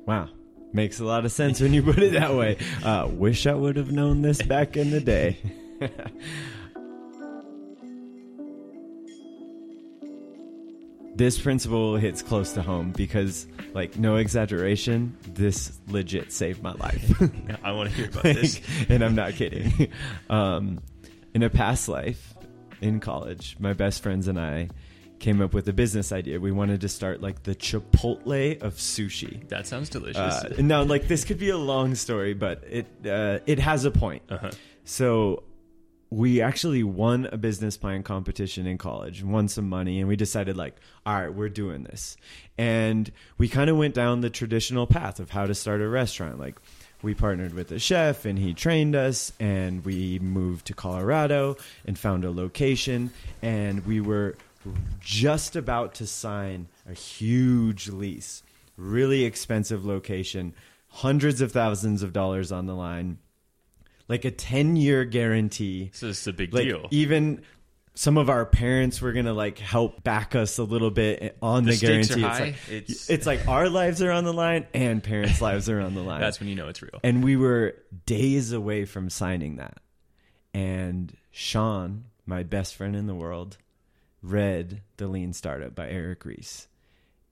Wow. 0.06 0.30
Makes 0.74 1.00
a 1.00 1.06
lot 1.06 1.24
of 1.26 1.32
sense 1.32 1.62
when 1.62 1.74
you 1.74 1.82
put 1.84 2.00
it 2.00 2.14
that 2.14 2.34
way. 2.36 2.58
Uh, 2.84 3.08
wish 3.10 3.48
I 3.48 3.54
would 3.54 3.78
have 3.78 3.92
known 3.92 4.22
this 4.22 4.42
back 4.42 4.76
in 4.76 4.92
the 4.92 5.00
day. 5.00 5.38
this 11.16 11.40
principle 11.40 11.96
hits 11.98 12.22
close 12.22 12.54
to 12.54 12.62
home 12.62 12.92
because, 12.92 13.48
like, 13.74 13.98
no 13.98 14.18
exaggeration, 14.18 15.18
this 15.34 15.80
legit 15.88 16.32
saved 16.32 16.62
my 16.62 16.74
life. 16.74 17.22
I 17.64 17.72
want 17.72 17.90
to 17.90 17.96
hear 17.96 18.06
about 18.08 18.24
Like, 18.26 18.36
this. 18.42 18.62
and 18.88 19.04
I'm 19.04 19.16
not 19.16 19.34
kidding. 19.34 19.92
Um, 20.30 20.80
in 21.34 21.42
a 21.44 21.50
past 21.50 21.90
life, 21.90 22.36
in 22.82 23.00
college, 23.00 23.56
my 23.60 23.74
best 23.74 24.04
friends 24.04 24.28
and 24.28 24.40
I 24.40 24.70
came 25.20 25.42
up 25.42 25.54
with 25.54 25.68
a 25.68 25.74
business 25.74 26.12
idea. 26.12 26.40
We 26.40 26.52
wanted 26.52 26.82
to 26.82 26.90
start 26.90 27.22
like 27.22 27.44
the 27.44 27.56
Chipotle 27.56 28.62
of 28.62 28.76
sushi. 28.76 29.48
That 29.50 29.68
sounds 29.68 29.90
delicious. 29.90 30.18
Uh, 30.18 30.54
now, 30.60 30.84
like 30.84 31.08
this 31.08 31.26
could 31.26 31.40
be 31.40 31.50
a 31.50 31.58
long 31.58 31.96
story, 31.96 32.34
but 32.34 32.64
it 32.70 32.88
uh, 33.06 33.40
it 33.46 33.60
has 33.60 33.86
a 33.86 33.92
point. 33.92 34.24
uh-huh. 34.30 34.52
So 34.84 35.44
we 36.10 36.42
actually 36.42 36.84
won 36.84 37.28
a 37.32 37.38
business 37.38 37.76
plan 37.76 38.02
competition 38.02 38.66
in 38.66 38.78
college, 38.78 39.24
won 39.24 39.48
some 39.48 39.68
money, 39.68 40.00
and 40.00 40.08
we 40.08 40.16
decided 40.16 40.56
like, 40.56 40.76
all 41.06 41.22
right, 41.22 41.34
we're 41.34 41.50
doing 41.50 41.84
this. 41.84 42.16
And 42.58 43.12
we 43.38 43.50
kind 43.50 43.70
of 43.70 43.78
went 43.78 43.94
down 43.94 44.22
the 44.22 44.30
traditional 44.30 44.88
path 44.88 45.20
of 45.20 45.32
how 45.32 45.46
to 45.46 45.54
start 45.54 45.82
a 45.82 45.88
restaurant. 45.88 46.40
Like 46.40 46.60
we 47.02 47.14
partnered 47.14 47.54
with 47.54 47.72
a 47.72 47.80
chef 47.80 48.26
and 48.26 48.40
he 48.40 48.54
trained 48.54 48.96
us 48.96 49.34
and 49.40 49.84
we 49.84 50.20
moved 50.20 50.68
to 50.68 50.74
Colorado 50.74 51.58
and 51.86 52.00
found 52.00 52.24
a 52.24 52.32
location 52.32 53.12
and 53.42 53.86
we 53.86 54.02
were 54.02 54.36
just 55.00 55.56
about 55.56 55.96
to 55.96 56.08
sign 56.08 56.68
a 56.90 56.94
huge 56.94 57.90
lease. 57.90 58.44
Really 58.76 59.26
expensive 59.26 59.86
location, 59.86 60.54
hundreds 60.90 61.42
of 61.42 61.52
thousands 61.52 62.04
of 62.04 62.14
dollars 62.14 62.52
on 62.52 62.66
the 62.66 62.76
line 62.76 63.18
like 64.10 64.24
a 64.24 64.32
10 64.32 64.78
year 64.78 65.04
guarantee. 65.04 65.90
So 65.94 66.08
this 66.08 66.22
is 66.22 66.28
a 66.28 66.34
big 66.34 66.54
Like 66.54 66.64
deal. 66.64 66.88
even 66.92 67.42
some 67.94 68.18
of 68.18 68.30
our 68.30 68.46
parents 68.46 69.02
were 69.02 69.12
gonna 69.12 69.34
like 69.34 69.58
help 69.58 70.02
back 70.04 70.34
us 70.36 70.60
a 70.60 70.64
little 70.64 70.92
bit 70.92 71.36
on 71.42 71.66
the, 71.66 71.72
The 71.74 71.78
guarantee. 71.78 72.14
It's, 72.24 72.40
like, 72.40 72.56
It's- 72.72 73.10
it's 73.10 73.26
like 73.26 73.48
our 73.50 73.68
lives 73.68 74.02
are 74.02 74.12
on 74.12 74.24
the 74.24 74.32
line 74.32 74.66
and 74.74 75.04
parents' 75.04 75.42
lives 75.42 75.68
are 75.70 75.82
on 75.82 75.94
the 75.96 76.02
line. 76.04 76.22
That's 76.22 76.40
when 76.40 76.48
you 76.48 76.56
know 76.56 76.70
it's 76.70 76.82
real. 76.82 77.00
and 77.04 77.22
we 77.24 77.36
were 77.36 77.76
days 78.06 78.52
away 78.54 78.86
from 78.86 79.10
signing 79.10 79.58
that. 79.58 79.80
And 80.54 81.14
Sean, 81.32 82.06
my 82.26 82.44
best 82.44 82.76
friend 82.76 82.96
in 82.96 83.08
the 83.08 83.16
world, 83.16 83.58
read 84.32 84.82
The 84.98 85.08
Lean 85.08 85.34
Startup 85.34 85.74
by 85.74 85.90
Eric 85.90 86.26
Ries. 86.26 86.68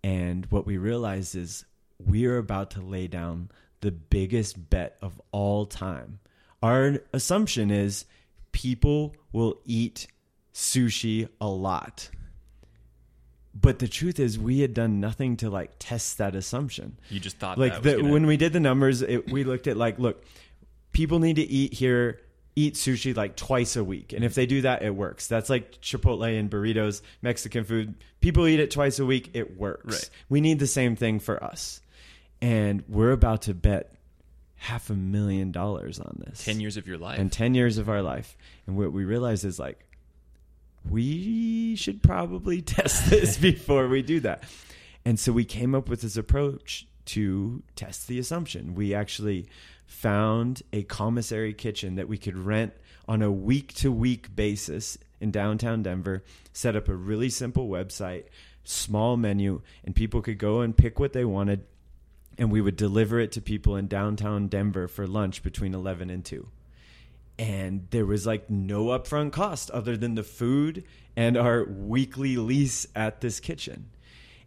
And 0.04 0.46
what 0.48 0.66
we 0.66 0.78
realized 0.78 1.36
is 1.36 1.66
we 2.04 2.26
are 2.26 2.38
about 2.38 2.72
to 2.72 2.82
lay 2.82 3.08
down 3.08 3.50
the 3.82 3.92
biggest 3.92 4.70
bet 4.70 4.98
of 5.02 5.20
all 5.32 5.66
time. 5.66 6.20
Our 6.62 7.00
assumption 7.14 7.72
is 7.72 8.06
people 8.52 9.16
will 9.32 9.60
eat 9.66 10.08
sushi 10.54 11.28
a 11.42 11.48
lot. 11.48 12.10
But 13.54 13.80
the 13.80 13.88
truth 13.88 14.20
is, 14.20 14.38
we 14.38 14.60
had 14.60 14.74
done 14.74 15.00
nothing 15.00 15.38
to 15.38 15.50
like 15.50 15.72
test 15.80 16.18
that 16.18 16.36
assumption 16.36 16.98
You 17.10 17.20
just 17.22 17.38
thought 17.38 17.58
like 17.58 17.74
that 17.74 17.84
the, 17.84 17.98
gonna- 17.98 18.12
when 18.12 18.26
we 18.26 18.36
did 18.38 18.52
the 18.54 18.60
numbers 18.60 19.02
it, 19.02 19.32
we 19.32 19.44
looked 19.46 19.68
at 19.68 19.78
like 19.78 19.98
look 19.98 20.26
people 20.92 21.20
need 21.20 21.38
to 21.38 21.42
eat 21.44 21.74
here 21.74 22.20
eat 22.56 22.76
sushi 22.76 23.16
like 23.16 23.36
twice 23.36 23.76
a 23.76 23.84
week. 23.84 24.14
And 24.14 24.24
if 24.24 24.34
they 24.36 24.46
do 24.46 24.62
that 24.62 24.82
it 24.82 24.96
works. 24.96 25.28
That's 25.28 25.50
like 25.50 25.82
chipotle 25.82 26.40
and 26.40 26.50
burritos 26.50 27.02
mexican 27.22 27.64
food. 27.64 27.96
People 28.22 28.48
eat 28.48 28.60
it 28.60 28.72
twice 28.72 29.00
a 29.00 29.06
week 29.06 29.32
it 29.34 29.58
works. 29.58 29.86
Right. 29.86 30.10
we 30.30 30.42
need 30.42 30.60
the 30.60 30.68
same 30.68 30.96
thing 30.96 31.20
for 31.20 31.44
us. 31.44 31.82
And 32.42 32.84
we're 32.88 33.12
about 33.12 33.44
to 33.44 33.54
bet 33.54 33.94
half 34.56 34.90
a 34.90 34.94
million 34.94 35.52
dollars 35.52 36.00
on 36.00 36.24
this. 36.26 36.44
10 36.44 36.60
years 36.60 36.78
of 36.78 36.88
your 36.88 36.98
life. 36.98 37.20
and 37.20 37.32
10 37.32 37.56
years 37.56 37.78
of 37.78 37.90
our 37.90 38.02
life. 38.02 38.38
And 38.68 38.78
what 38.78 38.92
we 38.94 39.04
realize 39.06 39.44
is 39.44 39.60
like 39.60 39.86
we 40.90 41.76
should 41.76 42.02
probably 42.02 42.62
test 42.64 43.10
this 43.10 43.38
before 43.52 43.88
we 43.88 44.02
do 44.02 44.20
that. 44.22 44.44
And 45.04 45.20
so 45.20 45.32
we 45.32 45.46
came 45.46 45.76
up 45.76 45.90
with 45.90 46.02
this 46.02 46.18
approach 46.18 46.88
to 47.06 47.62
test 47.76 48.08
the 48.08 48.18
assumption. 48.18 48.74
We 48.76 48.94
actually 48.94 49.48
found 49.86 50.62
a 50.74 50.84
commissary 50.84 51.54
kitchen 51.54 51.96
that 51.96 52.08
we 52.08 52.18
could 52.18 52.38
rent 52.38 52.74
on 53.08 53.22
a 53.22 53.32
week 53.32 53.74
to 53.74 53.92
week 53.92 54.36
basis 54.36 54.98
in 55.20 55.32
downtown 55.32 55.84
denver 55.84 56.24
set 56.54 56.76
up 56.76 56.88
a 56.88 56.96
really 56.96 57.30
simple 57.30 57.68
website 57.70 58.24
small 58.64 59.16
menu 59.16 59.62
and 59.84 59.96
people 59.96 60.22
could 60.22 60.38
go 60.38 60.62
and 60.62 60.76
pick 60.76 61.00
what 61.00 61.14
they 61.14 61.26
wanted 61.26 61.64
and 62.38 62.52
we 62.52 62.60
would 62.60 62.76
deliver 62.76 63.20
it 63.20 63.32
to 63.32 63.42
people 63.42 63.76
in 63.76 63.88
downtown 63.88 64.48
denver 64.48 64.88
for 64.88 65.06
lunch 65.06 65.44
between 65.44 65.74
11 65.74 66.10
and 66.10 66.26
2 66.26 66.48
and 67.38 67.88
there 67.92 68.06
was 68.06 68.26
like 68.26 68.50
no 68.50 68.86
upfront 68.86 69.32
cost 69.32 69.70
other 69.72 69.98
than 69.98 70.16
the 70.16 70.24
food 70.24 70.84
and 71.16 71.38
our 71.38 71.66
weekly 71.66 72.38
lease 72.38 72.88
at 72.96 73.22
this 73.22 73.40
kitchen. 73.40 73.90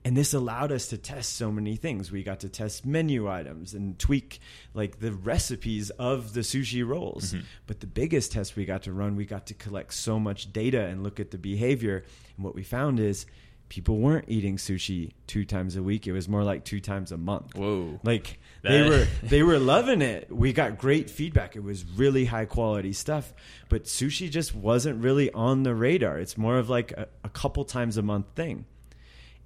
And 0.09 0.17
this 0.17 0.33
allowed 0.33 0.73
us 0.73 0.89
to 0.89 0.97
test 0.97 1.35
so 1.35 1.53
many 1.53 1.77
things. 1.77 2.11
We 2.11 2.23
got 2.23 2.41
to 2.41 2.49
test 2.49 2.87
menu 2.87 3.29
items 3.29 3.75
and 3.75 3.99
tweak 3.99 4.41
like 4.73 5.01
the 5.01 5.13
recipes 5.13 5.91
of 5.91 6.33
the 6.33 6.41
sushi 6.41 6.83
rolls. 6.83 7.35
Mm-hmm. 7.35 7.45
But 7.67 7.81
the 7.81 7.87
biggest 7.87 8.33
test 8.33 8.57
we 8.57 8.65
got 8.65 8.85
to 8.85 8.93
run, 8.95 9.17
we 9.17 9.27
got 9.27 9.45
to 9.49 9.55
collect 9.55 9.93
so 9.93 10.19
much 10.19 10.51
data 10.51 10.87
and 10.87 11.03
look 11.03 11.21
at 11.21 11.31
the 11.31 11.37
behavior. 11.37 12.05
And 12.39 12.47
what 12.47 12.55
we 12.55 12.63
found 12.63 13.01
is 13.01 13.27
people 13.69 13.99
weren't 13.99 14.25
eating 14.29 14.57
sushi 14.57 15.13
two 15.27 15.45
times 15.45 15.77
a 15.77 15.83
week. 15.83 16.07
It 16.07 16.13
was 16.13 16.27
more 16.27 16.43
like 16.43 16.65
two 16.65 16.81
times 16.81 17.13
a 17.13 17.19
month. 17.19 17.55
Whoa. 17.55 18.01
Like 18.03 18.41
they 18.63 18.89
were 18.89 19.07
they 19.23 19.43
were 19.43 19.59
loving 19.59 20.01
it. 20.01 20.35
We 20.35 20.55
got 20.55 20.79
great 20.79 21.11
feedback. 21.11 21.55
It 21.55 21.63
was 21.63 21.85
really 21.85 22.25
high 22.25 22.47
quality 22.47 22.95
stuff. 22.95 23.35
But 23.69 23.85
sushi 23.85 24.31
just 24.31 24.55
wasn't 24.55 25.05
really 25.05 25.31
on 25.33 25.65
the 25.65 25.75
radar. 25.75 26.19
It's 26.19 26.39
more 26.39 26.57
of 26.57 26.71
like 26.71 26.93
a, 26.93 27.09
a 27.25 27.29
couple 27.29 27.67
times 27.67 27.99
a 27.99 28.03
month 28.03 28.29
thing. 28.35 28.65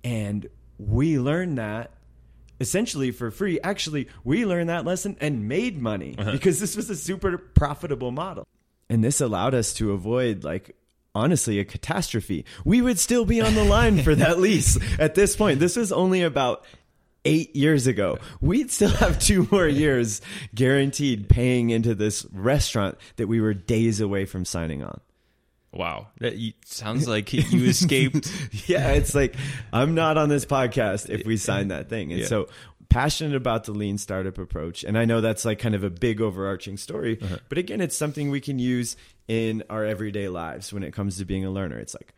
And 0.04 0.48
we 0.78 1.18
learned 1.18 1.58
that 1.58 1.92
essentially 2.60 3.10
for 3.10 3.30
free. 3.30 3.60
Actually, 3.60 4.08
we 4.24 4.46
learned 4.46 4.70
that 4.70 4.84
lesson 4.84 5.16
and 5.20 5.48
made 5.48 5.80
money 5.80 6.14
uh-huh. 6.16 6.32
because 6.32 6.60
this 6.60 6.76
was 6.76 6.88
a 6.88 6.96
super 6.96 7.36
profitable 7.36 8.12
model. 8.12 8.46
And 8.88 9.02
this 9.02 9.20
allowed 9.20 9.54
us 9.54 9.74
to 9.74 9.92
avoid 9.92 10.44
like 10.44 10.76
honestly 11.14 11.58
a 11.58 11.64
catastrophe. 11.64 12.44
We 12.64 12.80
would 12.80 12.98
still 12.98 13.24
be 13.24 13.40
on 13.40 13.54
the 13.54 13.64
line 13.64 14.02
for 14.02 14.14
that 14.14 14.38
lease 14.46 14.78
at 14.98 15.14
this 15.14 15.36
point. 15.36 15.60
This 15.60 15.76
was 15.76 15.92
only 15.92 16.22
about 16.22 16.64
eight 17.24 17.54
years 17.54 17.86
ago. 17.86 18.18
We'd 18.40 18.70
still 18.70 18.90
have 18.90 19.18
two 19.18 19.46
more 19.50 19.68
years 19.68 20.20
guaranteed 20.54 21.28
paying 21.28 21.70
into 21.70 21.94
this 21.94 22.26
restaurant 22.32 22.98
that 23.16 23.28
we 23.28 23.40
were 23.40 23.54
days 23.54 24.00
away 24.00 24.24
from 24.24 24.44
signing 24.44 24.82
on. 24.82 25.00
Wow. 25.72 26.08
That 26.20 26.36
you, 26.36 26.52
sounds 26.64 27.08
like 27.08 27.32
you 27.32 27.64
escaped. 27.66 28.30
yeah, 28.68 28.92
it's 28.92 29.14
like 29.14 29.34
I'm 29.72 29.94
not 29.94 30.18
on 30.18 30.28
this 30.28 30.44
podcast 30.44 31.08
if 31.10 31.26
we 31.26 31.36
sign 31.36 31.68
that 31.68 31.88
thing. 31.88 32.12
And 32.12 32.20
Yeah. 32.20 32.26
so 32.26 32.48
passionate 32.88 33.34
about 33.34 33.64
the 33.64 33.72
lean 33.72 33.96
startup 33.96 34.36
approach. 34.36 34.84
And 34.84 34.98
I 34.98 35.06
know 35.06 35.22
that's 35.22 35.44
like 35.46 35.58
kind 35.58 35.74
of 35.74 35.82
a 35.82 35.88
big 35.88 36.20
overarching 36.20 36.76
story, 36.76 37.18
Uh-huh. 37.22 37.38
but 37.48 37.56
again, 37.56 37.80
it's 37.80 37.96
something 37.96 38.30
we 38.30 38.40
can 38.40 38.58
use 38.58 38.96
in 39.28 39.62
our 39.70 39.84
everyday 39.84 40.28
lives 40.28 40.72
when 40.74 40.82
it 40.82 40.92
comes 40.92 41.16
to 41.18 41.24
being 41.24 41.44
a 41.44 41.50
learner. 41.50 41.78
It's 41.78 41.94
like, 41.94 42.12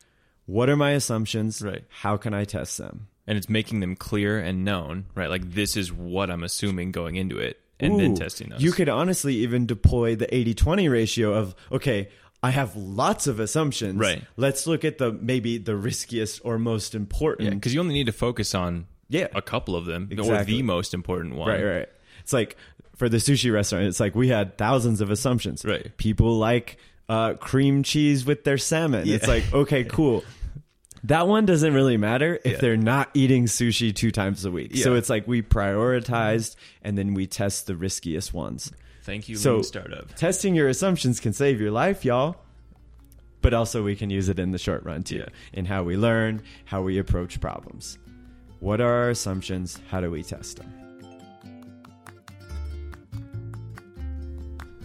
what 0.47 0.69
are 0.69 0.75
my 0.75 0.91
assumptions? 0.91 1.61
Right. 1.61 1.85
How 1.89 2.17
can 2.17 2.33
I 2.33 2.43
test 2.45 2.77
them? 2.77 3.07
and 3.27 3.39
it's 3.39 3.49
making 3.49 3.79
them 3.79 3.95
clear 3.95 4.37
and 4.37 4.63
known, 4.63 5.05
right? 5.15 5.31
Like 5.31 5.53
this 5.53 5.75
is 5.75 5.91
what 5.91 6.29
I'm 6.29 6.43
assuming 6.43 6.91
going 6.91 7.15
into 7.15 7.39
it 7.39 7.59
and 7.79 7.99
then 7.99 8.13
testing 8.13 8.49
those. 8.49 8.61
You 8.61 8.71
could 8.71 8.87
honestly 8.87 9.37
even 9.37 9.65
deploy 9.65 10.15
the 10.15 10.31
80 10.31 10.53
20 10.53 10.89
ratio 10.89 11.33
of, 11.33 11.55
okay, 11.71 12.09
I 12.45 12.51
have 12.51 12.75
lots 12.75 13.27
of 13.27 13.39
assumptions. 13.39 13.95
Right. 13.99 14.23
Let's 14.37 14.67
look 14.67 14.85
at 14.85 14.97
the 14.99 15.11
maybe 15.11 15.57
the 15.57 15.75
riskiest 15.75 16.41
or 16.43 16.59
most 16.59 16.93
important. 16.95 17.49
because 17.55 17.73
you 17.73 17.79
only 17.79 17.93
need 17.95 18.05
to 18.05 18.11
focus 18.13 18.53
on 18.53 18.85
Yeah. 19.09 19.27
a 19.33 19.41
couple 19.41 19.75
of 19.75 19.85
them 19.85 20.09
or 20.17 20.43
the 20.43 20.61
most 20.61 20.93
important 20.93 21.35
one. 21.35 21.49
Right, 21.49 21.63
right. 21.63 21.89
It's 22.21 22.33
like 22.33 22.55
for 22.95 23.09
the 23.09 23.17
sushi 23.17 23.51
restaurant, 23.51 23.85
it's 23.85 23.99
like 23.99 24.15
we 24.15 24.27
had 24.29 24.57
thousands 24.57 25.01
of 25.01 25.09
assumptions. 25.11 25.65
Right. 25.65 25.95
People 25.97 26.37
like 26.37 26.77
uh, 27.09 27.33
cream 27.35 27.83
cheese 27.83 28.25
with 28.25 28.43
their 28.43 28.57
salmon. 28.57 29.07
It's 29.07 29.27
like, 29.27 29.51
okay, 29.53 29.83
cool. 29.97 30.23
That 31.03 31.27
one 31.27 31.45
doesn't 31.45 31.73
really 31.73 31.97
matter 31.97 32.39
if 32.43 32.53
Yeah. 32.53 32.57
they're 32.61 32.77
not 32.77 33.09
eating 33.13 33.45
sushi 33.45 33.93
two 33.95 34.09
times 34.11 34.43
a 34.45 34.49
week. 34.51 34.75
So 34.77 34.95
it's 34.95 35.09
like 35.09 35.27
we 35.27 35.41
prioritized 35.43 36.55
and 36.81 36.97
then 36.97 37.13
we 37.13 37.27
test 37.27 37.67
the 37.67 37.75
riskiest 37.75 38.33
ones. 38.33 38.71
Thank 39.05 39.29
you, 39.29 39.35
so, 39.35 39.55
Lean 39.55 39.63
Startup. 39.63 40.15
Testing 40.15 40.55
your 40.55 40.67
assumptions 40.67 41.19
can 41.19 41.31
save 41.31 41.61
your 41.61 41.69
life, 41.69 42.03
y'all. 42.03 42.37
But 43.41 43.53
also, 43.53 43.83
we 43.83 43.95
can 43.95 44.09
use 44.09 44.29
it 44.29 44.39
in 44.39 44.49
the 44.49 44.57
short 44.57 44.83
run 44.83 45.03
too, 45.03 45.17
yeah. 45.17 45.25
in 45.53 45.65
how 45.65 45.83
we 45.83 45.95
learn, 45.95 46.41
how 46.65 46.81
we 46.81 46.97
approach 46.97 47.39
problems. 47.39 47.99
What 48.61 48.81
are 48.81 48.91
our 48.91 49.09
assumptions? 49.11 49.79
How 49.89 50.01
do 50.01 50.09
we 50.09 50.23
test 50.23 50.57
them? 50.57 50.73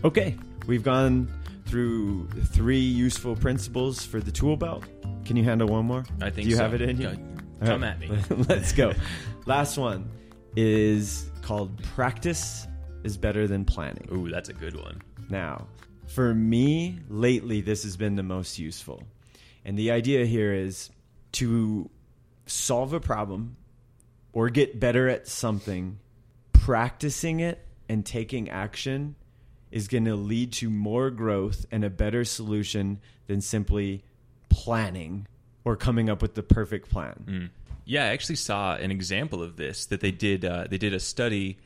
Okay, 0.04 0.36
we've 0.66 0.84
gone 0.84 1.32
through 1.64 2.28
three 2.52 2.78
useful 2.78 3.34
principles 3.34 4.04
for 4.04 4.20
the 4.20 4.30
tool 4.30 4.58
belt. 4.58 4.84
Can 5.24 5.36
you 5.38 5.44
handle 5.44 5.68
one 5.68 5.86
more? 5.86 6.04
I 6.20 6.28
think 6.28 6.44
Do 6.44 6.50
you 6.50 6.56
so. 6.56 6.62
have 6.62 6.74
it 6.74 6.82
in 6.82 7.00
you. 7.00 7.16
Come 7.64 7.82
right. 7.82 7.92
at 7.92 8.00
me. 8.00 8.10
Let's 8.48 8.72
go. 8.72 8.92
Last 9.46 9.78
one 9.78 10.10
is 10.56 11.30
called 11.40 11.82
practice 11.94 12.66
is 13.04 13.16
better 13.16 13.46
than 13.46 13.64
planning. 13.64 14.08
Ooh, 14.12 14.28
that's 14.30 14.48
a 14.48 14.52
good 14.52 14.76
one. 14.76 15.00
Now, 15.28 15.66
for 16.06 16.34
me, 16.34 16.98
lately, 17.08 17.60
this 17.60 17.84
has 17.84 17.96
been 17.96 18.16
the 18.16 18.22
most 18.22 18.58
useful. 18.58 19.04
And 19.64 19.78
the 19.78 19.90
idea 19.90 20.26
here 20.26 20.52
is 20.52 20.90
to 21.32 21.90
solve 22.46 22.92
a 22.92 23.00
problem 23.00 23.56
or 24.32 24.50
get 24.50 24.80
better 24.80 25.08
at 25.08 25.28
something, 25.28 25.98
practicing 26.52 27.40
it 27.40 27.64
and 27.88 28.04
taking 28.04 28.48
action 28.48 29.14
is 29.70 29.88
going 29.88 30.04
to 30.04 30.16
lead 30.16 30.52
to 30.52 30.68
more 30.68 31.10
growth 31.10 31.66
and 31.70 31.84
a 31.84 31.90
better 31.90 32.24
solution 32.24 33.00
than 33.26 33.40
simply 33.40 34.02
planning 34.48 35.26
or 35.64 35.76
coming 35.76 36.10
up 36.10 36.22
with 36.22 36.34
the 36.34 36.42
perfect 36.42 36.90
plan. 36.90 37.24
Mm. 37.26 37.50
Yeah, 37.84 38.04
I 38.04 38.08
actually 38.08 38.36
saw 38.36 38.74
an 38.74 38.90
example 38.90 39.42
of 39.42 39.56
this 39.56 39.86
that 39.86 40.00
they 40.00 40.10
did. 40.10 40.44
Uh, 40.44 40.66
they 40.68 40.78
did 40.78 40.94
a 40.94 41.00
study 41.00 41.58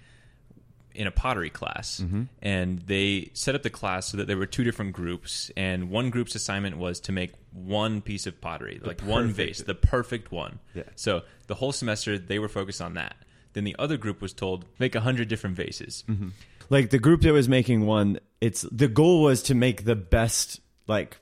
in 0.95 1.07
a 1.07 1.11
pottery 1.11 1.51
class, 1.51 2.01
Mm-hmm. 2.05 2.23
and 2.43 2.79
they 2.81 3.31
set 3.35 3.55
up 3.55 3.63
the 3.63 3.71
class 3.71 4.07
so 4.07 4.17
that 4.17 4.27
there 4.27 4.37
were 4.37 4.47
two 4.47 4.63
different 4.65 4.93
groups, 4.93 5.51
and 5.57 5.91
one 5.91 6.11
group's 6.11 6.35
assignment 6.35 6.77
was 6.79 7.01
to 7.01 7.13
make 7.13 7.33
one 7.53 8.01
piece 8.01 8.27
of 8.27 8.41
pottery, 8.41 8.81
like 8.83 9.01
one 9.03 9.31
vase, 9.31 9.61
the 9.63 9.75
perfect 9.75 10.31
one. 10.33 10.61
Yeah. 10.75 10.85
So 10.97 11.23
the 11.49 11.55
whole 11.55 11.73
semester 11.73 12.19
they 12.19 12.39
were 12.39 12.49
focused 12.49 12.81
on 12.81 12.95
that. 12.95 13.17
Then 13.55 13.65
the 13.65 13.77
other 13.79 13.97
group 13.97 14.21
was 14.21 14.33
told 14.33 14.65
make 14.79 14.95
a 14.95 15.01
hundred 15.01 15.29
different 15.29 15.57
vases. 15.57 16.05
Mm-hmm. 16.09 16.29
Like 16.71 16.91
the 16.91 16.99
group 16.99 17.21
that 17.23 17.33
was 17.33 17.49
making 17.49 17.87
one, 17.87 18.19
it's 18.41 18.63
the 18.71 18.89
goal 18.89 19.23
was 19.23 19.43
to 19.45 19.55
make 19.55 19.85
the 19.85 19.95
best 19.97 20.61
like 20.87 21.19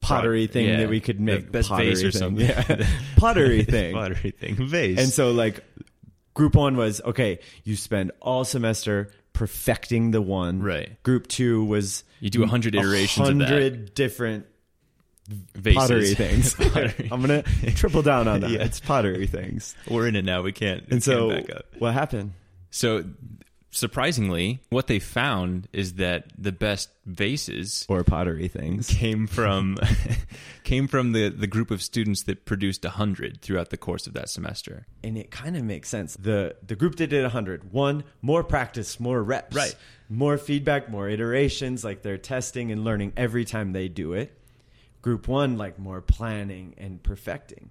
pottery 0.00 0.46
thing 0.46 0.66
yeah. 0.66 0.76
that 0.78 0.88
we 0.88 1.00
could 1.00 1.18
The 1.18 1.22
make. 1.22 1.52
best 1.52 1.68
pottery 1.68 1.88
vase 1.94 2.02
or 2.04 2.10
thing. 2.10 2.18
something. 2.18 2.46
Yeah. 2.78 2.86
pottery 3.16 3.62
thing. 3.74 3.94
pottery 3.94 4.30
thing, 4.32 4.54
vase. 4.68 4.98
And 4.98 5.08
so 5.08 5.32
like 5.32 5.64
group 6.36 6.54
one 6.54 6.76
was 6.76 7.00
okay, 7.00 7.40
you 7.64 7.74
spend 7.74 8.12
all 8.20 8.44
semester 8.44 9.10
perfecting 9.32 10.12
the 10.12 10.22
one. 10.22 10.60
Right. 10.62 11.02
Group 11.02 11.26
two 11.26 11.64
was 11.64 12.04
You 12.20 12.30
do 12.30 12.40
100 12.40 12.76
iterations 12.76 13.28
of 13.28 13.38
that. 13.38 13.48
hundred 13.48 13.94
different 13.94 14.46
vases. 15.54 15.76
pottery 15.76 16.14
things. 16.14 16.54
Pottery. 16.72 17.08
I'm 17.10 17.20
gonna 17.20 17.42
triple 17.74 18.02
down 18.02 18.28
on 18.28 18.40
that. 18.40 18.50
Yeah. 18.56 18.62
It's 18.64 18.78
pottery 18.78 19.26
things. 19.26 19.74
We're 19.90 20.06
in 20.06 20.14
it 20.14 20.24
now. 20.24 20.42
We 20.42 20.52
can't. 20.52 20.84
And 20.90 21.02
so 21.02 21.30
can't 21.30 21.46
back 21.48 21.56
up. 21.56 21.64
what 21.78 21.94
happened? 21.94 22.32
So 22.70 23.04
surprisingly, 23.76 24.60
what 24.70 24.86
they 24.86 24.98
found 24.98 25.68
is 25.72 25.94
that 25.94 26.26
the 26.36 26.52
best 26.52 26.90
vases 27.04 27.86
Or 27.88 28.02
pottery 28.02 28.48
things. 28.48 28.88
came 28.88 29.26
from 29.26 29.78
came 30.64 30.88
from 30.88 31.12
the 31.12 31.28
the 31.28 31.46
group 31.46 31.70
of 31.70 31.82
students 31.82 32.22
that 32.24 32.44
produced 32.44 32.84
100 32.84 33.40
throughout 33.42 33.70
the 33.70 33.76
course 33.76 34.06
of 34.06 34.14
that 34.14 34.28
semester. 34.28 34.86
and 35.04 35.16
it 35.16 35.30
kind 35.30 35.56
of 35.56 35.62
makes 35.64 35.88
sense. 35.88 36.16
The 36.16 36.56
the 36.66 36.74
group 36.76 36.96
that 36.96 37.08
did 37.08 37.22
100, 37.22 37.72
one, 37.72 38.04
more 38.22 38.42
practice, 38.42 38.98
more 38.98 39.22
reps. 39.22 39.54
Right. 39.56 39.76
More 40.08 40.38
feedback, 40.38 40.88
more 40.88 41.08
iterations, 41.08 41.84
like 41.84 42.02
they're 42.02 42.18
testing 42.18 42.70
and 42.72 42.84
learning 42.84 43.12
every 43.16 43.44
time 43.44 43.72
they 43.72 43.88
do 43.88 44.12
it. 44.12 44.32
Group 45.02 45.28
1 45.28 45.56
like 45.56 45.78
more 45.78 46.00
planning 46.00 46.74
and 46.78 47.02
perfecting. 47.02 47.70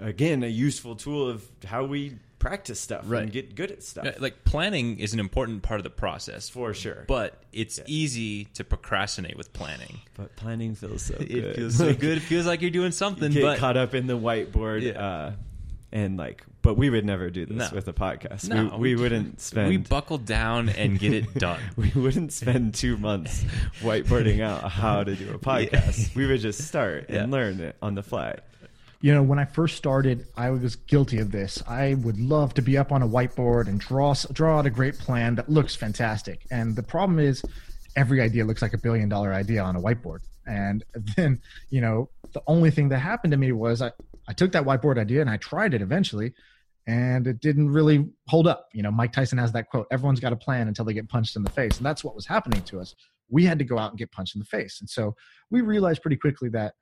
Again, 0.00 0.42
a 0.42 0.46
useful 0.48 0.94
tool 0.96 1.28
of 1.28 1.44
how 1.66 1.84
we 1.84 2.16
practice 2.38 2.78
stuff 2.80 3.02
Right. 3.06 3.24
and 3.24 3.32
get 3.32 3.56
good 3.56 3.72
at 3.72 3.82
stuff. 3.82 4.06
Uh, 4.06 4.12
Like 4.20 4.44
planning 4.44 5.00
is 5.00 5.12
an 5.12 5.18
important 5.18 5.62
part 5.62 5.80
of 5.80 5.84
the 5.84 5.90
process, 5.90 6.48
for 6.48 6.72
sure. 6.72 7.04
but 7.08 7.42
it's 7.52 7.80
easy 7.86 8.44
to 8.54 8.62
procrastinate 8.64 9.36
with 9.36 9.52
planning. 9.52 9.98
but 10.14 10.34
planning 10.36 10.74
feels 10.76 11.02
so 11.02 11.14
good. 11.18 11.30
It 11.32 11.56
feels 11.56 11.74
so 11.76 11.92
good. 11.94 12.18
It 12.18 12.22
feels 12.32 12.46
like 12.46 12.60
you're 12.62 12.70
doing 12.70 12.92
something, 12.92 13.32
You 13.32 13.40
Get 13.40 13.46
but 13.46 13.58
caught 13.58 13.76
up 13.76 13.92
in 13.94 14.06
the 14.06 14.16
whiteboard 14.16 14.82
Yeah. 14.82 15.02
uh, 15.04 15.32
and 15.90 16.16
like 16.16 16.44
but 16.60 16.74
we 16.74 16.90
would 16.90 17.04
never 17.04 17.30
do 17.30 17.46
this 17.46 17.70
No. 17.70 17.74
with 17.74 17.88
a 17.88 17.92
podcast. 17.92 18.48
No, 18.48 18.76
we 18.76 18.94
we- 18.94 19.00
wouldn't 19.02 19.40
spend 19.40 19.68
we 19.68 19.76
buckle 19.78 20.18
down 20.18 20.68
and 20.68 20.98
get 20.98 21.14
it 21.14 21.32
done. 21.38 21.60
we 21.76 21.90
wouldn't 21.94 22.32
spend 22.32 22.74
two 22.74 22.96
months 22.98 23.42
whiteboarding 23.80 24.40
out 24.42 24.70
how 24.70 25.02
to 25.02 25.16
do 25.16 25.30
a 25.32 25.38
podcast. 25.38 26.14
We 26.14 26.26
would 26.26 26.40
just 26.40 26.66
start 26.68 27.06
and 27.08 27.32
learn 27.32 27.58
it 27.60 27.74
on 27.82 27.94
the 27.94 28.02
fly. 28.02 28.36
You 29.00 29.14
know, 29.14 29.22
when 29.22 29.38
I 29.38 29.44
first 29.44 29.76
started, 29.76 30.26
I 30.36 30.50
was 30.50 30.74
guilty 30.74 31.18
of 31.18 31.30
this. 31.30 31.62
I 31.68 31.94
would 31.94 32.18
love 32.18 32.52
to 32.54 32.62
be 32.62 32.76
up 32.76 32.90
on 32.90 33.02
a 33.02 33.08
whiteboard 33.08 33.68
and 33.68 33.78
draw 33.78 34.12
draw 34.32 34.58
out 34.58 34.66
a 34.66 34.70
great 34.70 34.98
plan 34.98 35.36
that 35.36 35.48
looks 35.48 35.76
fantastic. 35.76 36.44
And 36.50 36.74
the 36.74 36.82
problem 36.82 37.20
is, 37.20 37.44
every 37.94 38.20
idea 38.20 38.44
looks 38.44 38.60
like 38.60 38.74
a 38.74 38.78
billion 38.78 39.08
dollar 39.08 39.32
idea 39.32 39.62
on 39.62 39.76
a 39.76 39.80
whiteboard. 39.80 40.20
And 40.46 40.84
then, 41.16 41.40
you 41.70 41.80
know, 41.80 42.10
the 42.32 42.42
only 42.46 42.70
thing 42.70 42.88
that 42.88 42.98
happened 42.98 43.30
to 43.32 43.36
me 43.36 43.52
was 43.52 43.82
I, 43.82 43.92
I 44.28 44.32
took 44.32 44.52
that 44.52 44.64
whiteboard 44.64 44.98
idea 44.98 45.20
and 45.20 45.30
I 45.30 45.36
tried 45.36 45.74
it 45.74 45.82
eventually, 45.82 46.34
and 46.86 47.26
it 47.26 47.40
didn't 47.40 47.70
really 47.70 48.08
hold 48.26 48.48
up. 48.48 48.68
You 48.72 48.82
know, 48.82 48.90
Mike 48.90 49.12
Tyson 49.12 49.38
has 49.38 49.52
that 49.52 49.68
quote: 49.70 49.86
"Everyone's 49.92 50.20
got 50.20 50.32
a 50.32 50.36
plan 50.36 50.66
until 50.66 50.84
they 50.84 50.92
get 50.92 51.08
punched 51.08 51.36
in 51.36 51.44
the 51.44 51.50
face," 51.50 51.76
and 51.76 51.86
that's 51.86 52.02
what 52.02 52.16
was 52.16 52.26
happening 52.26 52.62
to 52.62 52.80
us. 52.80 52.96
We 53.30 53.44
had 53.44 53.58
to 53.58 53.64
go 53.64 53.78
out 53.78 53.90
and 53.90 53.98
get 53.98 54.10
punched 54.10 54.34
in 54.34 54.40
the 54.40 54.44
face, 54.46 54.80
and 54.80 54.90
so 54.90 55.14
we 55.50 55.60
realized 55.60 56.02
pretty 56.02 56.16
quickly 56.16 56.48
that 56.50 56.74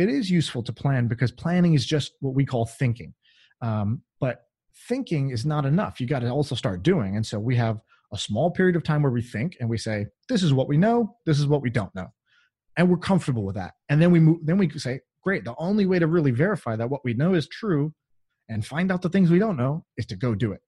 it 0.00 0.08
is 0.08 0.30
useful 0.30 0.62
to 0.64 0.72
plan 0.72 1.06
because 1.06 1.30
planning 1.30 1.74
is 1.74 1.84
just 1.86 2.12
what 2.20 2.34
we 2.34 2.44
call 2.44 2.66
thinking. 2.66 3.14
Um, 3.62 4.02
but 4.20 4.42
thinking 4.88 5.30
is 5.30 5.44
not 5.44 5.66
enough. 5.66 6.00
You 6.00 6.06
got 6.06 6.20
to 6.20 6.28
also 6.30 6.54
start 6.54 6.82
doing. 6.82 7.16
And 7.16 7.24
so 7.26 7.38
we 7.38 7.56
have 7.56 7.80
a 8.12 8.18
small 8.18 8.50
period 8.50 8.76
of 8.76 8.82
time 8.82 9.02
where 9.02 9.12
we 9.12 9.22
think 9.22 9.56
and 9.60 9.68
we 9.68 9.78
say, 9.78 10.06
this 10.28 10.42
is 10.42 10.52
what 10.52 10.68
we 10.68 10.76
know, 10.76 11.16
this 11.26 11.38
is 11.38 11.46
what 11.46 11.62
we 11.62 11.70
don't 11.70 11.94
know. 11.94 12.08
And 12.76 12.88
we're 12.88 12.96
comfortable 12.96 13.44
with 13.44 13.56
that. 13.56 13.74
And 13.88 14.00
then 14.00 14.10
we 14.10 14.20
move, 14.20 14.38
then 14.42 14.56
we 14.58 14.70
say, 14.70 15.00
great. 15.22 15.44
The 15.44 15.54
only 15.58 15.86
way 15.86 15.98
to 15.98 16.06
really 16.06 16.30
verify 16.30 16.76
that 16.76 16.88
what 16.88 17.04
we 17.04 17.14
know 17.14 17.34
is 17.34 17.46
true 17.46 17.92
and 18.48 18.64
find 18.64 18.90
out 18.90 19.02
the 19.02 19.08
things 19.10 19.30
we 19.30 19.38
don't 19.38 19.56
know 19.56 19.84
is 19.96 20.06
to 20.06 20.16
go 20.16 20.34
do 20.34 20.52
it. 20.52 20.60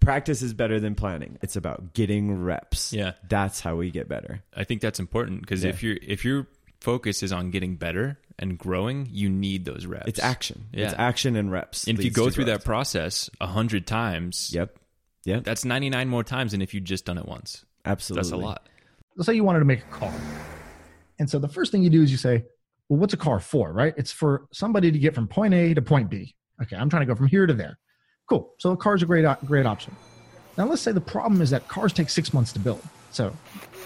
Practice 0.00 0.40
is 0.40 0.54
better 0.54 0.80
than 0.80 0.94
planning. 0.94 1.38
It's 1.42 1.56
about 1.56 1.92
getting 1.92 2.42
reps. 2.42 2.92
Yeah. 2.92 3.12
That's 3.28 3.60
how 3.60 3.76
we 3.76 3.90
get 3.90 4.08
better. 4.08 4.42
I 4.56 4.64
think 4.64 4.80
that's 4.80 4.98
important 4.98 5.42
because 5.42 5.62
Yeah. 5.62 5.70
if 5.70 5.82
your 5.82 5.96
if 6.00 6.24
your 6.24 6.46
focus 6.80 7.22
is 7.22 7.32
on 7.32 7.50
getting 7.50 7.76
better 7.76 8.18
and 8.38 8.56
growing, 8.58 9.08
you 9.10 9.28
need 9.28 9.64
those 9.64 9.86
reps. 9.86 10.08
It's 10.08 10.18
action. 10.18 10.66
Yeah. 10.72 10.86
It's 10.86 10.94
action 10.98 11.36
and 11.36 11.52
reps. 11.52 11.86
And 11.86 11.98
if 11.98 12.04
you 12.04 12.10
go 12.10 12.30
through 12.30 12.46
growth. 12.46 12.60
that 12.60 12.64
process 12.64 13.28
a 13.40 13.46
hundred 13.46 13.86
times, 13.86 14.50
Yep. 14.54 14.76
Yep. 15.24 15.44
that's 15.44 15.64
ninety 15.64 15.90
nine 15.90 16.08
more 16.08 16.24
times 16.24 16.52
than 16.52 16.62
if 16.62 16.72
you 16.72 16.80
just 16.80 17.04
done 17.04 17.18
it 17.18 17.26
once. 17.26 17.64
Absolutely. 17.84 18.22
That's 18.22 18.32
a 18.32 18.36
lot. 18.36 18.66
let's 19.16 19.26
say 19.26 19.34
you 19.34 19.44
wanted 19.44 19.58
to 19.60 19.64
make 19.66 19.80
a 19.80 19.90
car. 19.94 20.12
And 21.18 21.28
so 21.28 21.38
the 21.38 21.48
first 21.48 21.70
thing 21.72 21.82
you 21.82 21.90
do 21.90 22.02
is 22.02 22.10
you 22.10 22.16
say, 22.16 22.44
well, 22.88 22.98
what's 22.98 23.12
a 23.12 23.18
car 23.18 23.40
for, 23.40 23.72
right? 23.72 23.92
It's 23.98 24.10
for 24.10 24.46
somebody 24.52 24.90
to 24.90 24.98
get 24.98 25.14
from 25.14 25.28
point 25.28 25.52
A 25.54 25.74
to 25.74 25.82
point 25.82 26.08
B. 26.10 26.34
Okay, 26.62 26.76
I'm 26.76 26.88
trying 26.88 27.00
to 27.02 27.06
go 27.06 27.14
from 27.14 27.26
here 27.26 27.46
to 27.46 27.52
there. 27.54 27.78
Cool. 28.28 28.54
So 28.58 28.70
a 28.72 28.76
car's 28.76 29.02
a 29.02 29.06
great, 29.06 29.26
great 29.44 29.66
option. 29.66 29.94
Now 30.56 30.66
let's 30.66 30.80
say 30.82 30.92
the 30.92 31.00
problem 31.00 31.42
is 31.42 31.50
that 31.50 31.68
cars 31.68 31.92
take 31.92 32.08
six 32.08 32.32
months 32.32 32.52
to 32.54 32.58
build. 32.58 32.82
So 33.10 33.36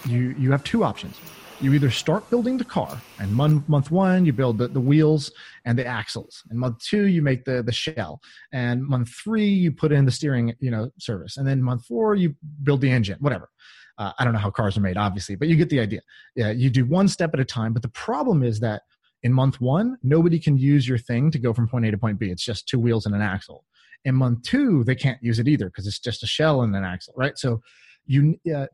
you, 0.06 0.34
you 0.38 0.50
have 0.52 0.62
two 0.64 0.84
options. 0.84 1.16
You 1.60 1.72
either 1.72 1.90
start 1.90 2.28
building 2.30 2.58
the 2.58 2.64
car, 2.64 3.00
and 3.18 3.32
month, 3.32 3.68
month 3.68 3.90
one, 3.90 4.26
you 4.26 4.32
build 4.32 4.58
the, 4.58 4.68
the 4.68 4.80
wheels 4.80 5.30
and 5.64 5.78
the 5.78 5.86
axles. 5.86 6.42
And 6.50 6.58
month 6.58 6.78
two, 6.80 7.04
you 7.04 7.22
make 7.22 7.44
the, 7.44 7.62
the 7.62 7.72
shell. 7.72 8.20
And 8.52 8.82
month 8.82 9.08
three, 9.08 9.48
you 9.48 9.72
put 9.72 9.92
in 9.92 10.04
the 10.04 10.10
steering, 10.10 10.54
you 10.60 10.70
know, 10.70 10.90
service. 10.98 11.36
And 11.36 11.46
then 11.46 11.62
month 11.62 11.86
four, 11.86 12.16
you 12.16 12.34
build 12.64 12.80
the 12.80 12.90
engine, 12.90 13.16
whatever. 13.20 13.48
Uh, 13.96 14.12
I 14.18 14.24
don't 14.24 14.32
know 14.32 14.40
how 14.40 14.50
cars 14.50 14.76
are 14.76 14.80
made, 14.80 14.96
obviously, 14.96 15.36
but 15.36 15.48
you 15.48 15.56
get 15.56 15.70
the 15.70 15.80
idea. 15.80 16.00
Yeah, 16.34 16.50
you 16.50 16.68
do 16.68 16.84
one 16.84 17.06
step 17.08 17.32
at 17.32 17.40
a 17.40 17.44
time. 17.44 17.72
But 17.72 17.82
the 17.82 17.88
problem 17.90 18.42
is 18.42 18.60
that 18.60 18.82
in 19.22 19.32
month 19.32 19.60
one, 19.60 19.96
nobody 20.02 20.40
can 20.40 20.58
use 20.58 20.86
your 20.86 20.98
thing 20.98 21.30
to 21.30 21.38
go 21.38 21.54
from 21.54 21.68
point 21.68 21.86
A 21.86 21.92
to 21.92 21.98
point 21.98 22.18
B. 22.18 22.30
It's 22.30 22.44
just 22.44 22.68
two 22.68 22.80
wheels 22.80 23.06
and 23.06 23.14
an 23.14 23.22
axle. 23.22 23.64
In 24.04 24.16
month 24.16 24.42
two, 24.42 24.84
they 24.84 24.96
can't 24.96 25.22
use 25.22 25.38
it 25.38 25.48
either 25.48 25.66
because 25.66 25.86
it's 25.86 26.00
just 26.00 26.22
a 26.24 26.26
shell 26.26 26.62
and 26.62 26.74
an 26.74 26.84
axle, 26.84 27.14
right? 27.16 27.38
So 27.38 27.62
you, 28.06 28.38
uh, 28.54 28.66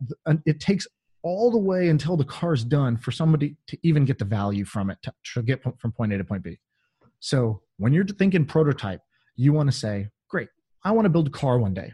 it 0.45 0.59
takes 0.59 0.89
all 1.23 1.51
the 1.51 1.59
way 1.59 1.89
until 1.89 2.17
the 2.17 2.25
car's 2.25 2.65
done 2.65 2.97
for 2.97 3.11
somebody 3.11 3.57
to 3.67 3.79
even 3.83 4.05
get 4.05 4.19
the 4.19 4.25
value 4.25 4.65
from 4.65 4.91
it 4.91 4.99
to, 5.03 5.13
to 5.35 5.43
get 5.43 5.63
from 5.63 5.93
point 5.93 6.13
A 6.13 6.19
to 6.19 6.25
point 6.25 6.43
B. 6.43 6.59
So 7.21 7.61
when 7.77 7.93
you're 7.93 8.07
thinking 8.07 8.47
prototype, 8.47 9.01
you 9.37 9.53
want 9.53 9.71
to 9.71 9.77
say, 9.77 10.09
great, 10.29 10.49
I 10.85 10.93
want 10.93 11.05
to 11.05 11.11
build 11.11 11.27
a 11.27 11.31
car 11.31 11.59
one 11.59 11.75
day. 11.75 11.93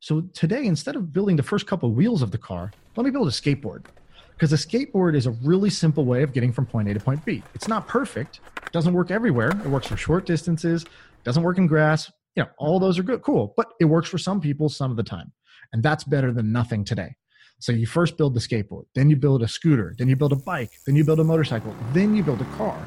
So 0.00 0.22
today, 0.32 0.66
instead 0.66 0.96
of 0.96 1.12
building 1.12 1.36
the 1.36 1.42
first 1.42 1.66
couple 1.66 1.88
of 1.88 1.94
wheels 1.94 2.22
of 2.22 2.30
the 2.30 2.38
car, 2.38 2.72
let 2.96 3.04
me 3.04 3.10
build 3.10 3.28
a 3.28 3.30
skateboard. 3.30 3.86
Because 4.32 4.52
a 4.52 4.56
skateboard 4.56 5.14
is 5.14 5.26
a 5.26 5.30
really 5.30 5.70
simple 5.70 6.04
way 6.04 6.22
of 6.22 6.32
getting 6.32 6.52
from 6.52 6.66
point 6.66 6.88
A 6.88 6.94
to 6.94 7.00
point 7.00 7.24
B. 7.24 7.42
It's 7.54 7.68
not 7.68 7.86
perfect, 7.86 8.40
doesn't 8.72 8.92
work 8.92 9.10
everywhere. 9.10 9.50
It 9.50 9.66
works 9.66 9.86
for 9.86 9.96
short 9.96 10.26
distances, 10.26 10.84
doesn't 11.22 11.42
work 11.42 11.58
in 11.58 11.66
grass. 11.66 12.10
You 12.34 12.42
know, 12.42 12.50
all 12.58 12.80
those 12.80 12.98
are 12.98 13.02
good, 13.02 13.22
cool, 13.22 13.54
but 13.56 13.72
it 13.80 13.84
works 13.84 14.08
for 14.08 14.18
some 14.18 14.40
people 14.40 14.68
some 14.68 14.90
of 14.90 14.96
the 14.96 15.04
time. 15.04 15.32
And 15.72 15.82
that's 15.82 16.04
better 16.04 16.32
than 16.32 16.52
nothing 16.52 16.84
today. 16.84 17.16
So 17.58 17.72
you 17.72 17.86
first 17.86 18.16
build 18.18 18.34
the 18.34 18.40
skateboard, 18.40 18.84
then 18.94 19.08
you 19.08 19.16
build 19.16 19.42
a 19.42 19.48
scooter, 19.48 19.94
then 19.96 20.08
you 20.08 20.16
build 20.16 20.32
a 20.32 20.36
bike, 20.36 20.70
then 20.86 20.96
you 20.96 21.04
build 21.04 21.20
a 21.20 21.24
motorcycle, 21.24 21.74
then 21.92 22.14
you 22.14 22.22
build 22.22 22.40
a 22.42 22.56
car. 22.56 22.86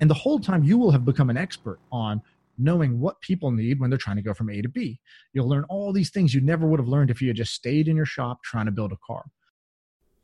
And 0.00 0.10
the 0.10 0.14
whole 0.14 0.38
time 0.38 0.64
you 0.64 0.76
will 0.78 0.90
have 0.90 1.04
become 1.04 1.30
an 1.30 1.36
expert 1.36 1.78
on 1.90 2.20
knowing 2.58 3.00
what 3.00 3.20
people 3.20 3.50
need 3.52 3.80
when 3.80 3.88
they're 3.88 3.98
trying 3.98 4.16
to 4.16 4.22
go 4.22 4.34
from 4.34 4.50
A 4.50 4.60
to 4.60 4.68
B. 4.68 5.00
You'll 5.32 5.48
learn 5.48 5.64
all 5.68 5.92
these 5.92 6.10
things 6.10 6.34
you 6.34 6.40
never 6.40 6.66
would 6.66 6.80
have 6.80 6.88
learned 6.88 7.10
if 7.10 7.22
you 7.22 7.28
had 7.28 7.36
just 7.36 7.54
stayed 7.54 7.88
in 7.88 7.96
your 7.96 8.04
shop 8.04 8.42
trying 8.42 8.66
to 8.66 8.72
build 8.72 8.92
a 8.92 8.96
car. 9.06 9.24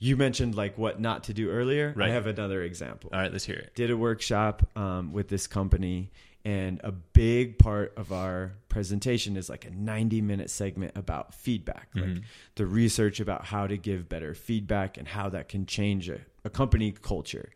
you 0.00 0.16
mentioned 0.16 0.54
like 0.54 0.76
what 0.76 1.00
not 1.00 1.24
to 1.24 1.32
do 1.32 1.48
earlier. 1.50 1.94
Right. 1.96 2.10
I 2.10 2.12
have 2.12 2.26
another 2.26 2.62
example. 2.62 3.10
All 3.12 3.20
right, 3.20 3.32
let's 3.32 3.44
hear 3.44 3.56
it. 3.56 3.74
Did 3.74 3.90
a 3.90 3.96
workshop 3.96 4.68
um, 4.76 5.12
with 5.12 5.28
this 5.28 5.46
company, 5.46 6.10
and 6.44 6.80
a 6.84 6.92
big 6.92 7.58
part 7.58 7.92
of 7.96 8.12
our 8.12 8.52
presentation 8.68 9.36
is 9.36 9.48
like 9.48 9.64
a 9.64 9.70
90 9.70 10.20
minute 10.20 10.50
segment 10.50 10.92
about 10.96 11.32
feedback, 11.34 11.88
like 11.94 12.04
Mhm. 12.04 12.22
the 12.56 12.66
research 12.66 13.18
about 13.20 13.46
how 13.46 13.66
to 13.66 13.76
give 13.78 14.08
better 14.08 14.34
feedback 14.34 14.98
and 14.98 15.08
how 15.08 15.28
that 15.30 15.48
can 15.48 15.64
change 15.66 16.08
a, 16.08 16.20
a 16.44 16.50
company 16.50 16.92
culture. 16.92 17.50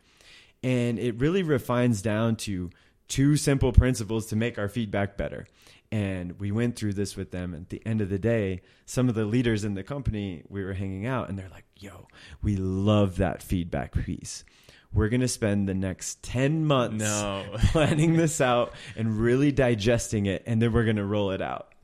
And 0.62 0.98
it 0.98 1.16
really 1.20 1.42
refines 1.42 2.00
down 2.02 2.36
to 2.36 2.70
two 3.08 3.36
simple 3.36 3.72
principles 3.72 4.26
to 4.26 4.36
make 4.36 4.58
our 4.58 4.68
feedback 4.68 5.16
better. 5.16 5.46
And 5.90 6.38
we 6.38 6.50
went 6.52 6.76
through 6.76 6.92
this 6.94 7.16
with 7.16 7.30
them. 7.30 7.54
At 7.54 7.70
the 7.70 7.80
end 7.86 8.00
of 8.02 8.10
the 8.10 8.18
day, 8.18 8.60
some 8.84 9.08
of 9.08 9.14
the 9.14 9.24
leaders 9.24 9.64
in 9.64 9.74
the 9.74 9.82
company, 9.82 10.42
we 10.48 10.62
were 10.62 10.74
hanging 10.74 11.06
out, 11.06 11.28
and 11.30 11.38
they're 11.38 11.48
like, 11.48 11.64
yo, 11.78 12.08
we 12.42 12.56
love 12.56 13.16
that 13.16 13.42
feedback 13.42 13.94
piece. 14.04 14.44
We're 14.92 15.08
going 15.10 15.20
to 15.20 15.28
spend 15.28 15.68
the 15.68 15.74
next 15.74 16.22
10 16.22 16.64
months 16.64 17.04
No. 17.04 17.44
planning 17.72 18.16
this 18.16 18.40
out 18.40 18.72
and 18.96 19.18
really 19.18 19.52
digesting 19.52 20.26
it, 20.26 20.42
and 20.46 20.60
then 20.62 20.72
we're 20.72 20.84
going 20.84 20.96
to 20.96 21.04
roll 21.04 21.30
it 21.32 21.42
out. 21.42 21.74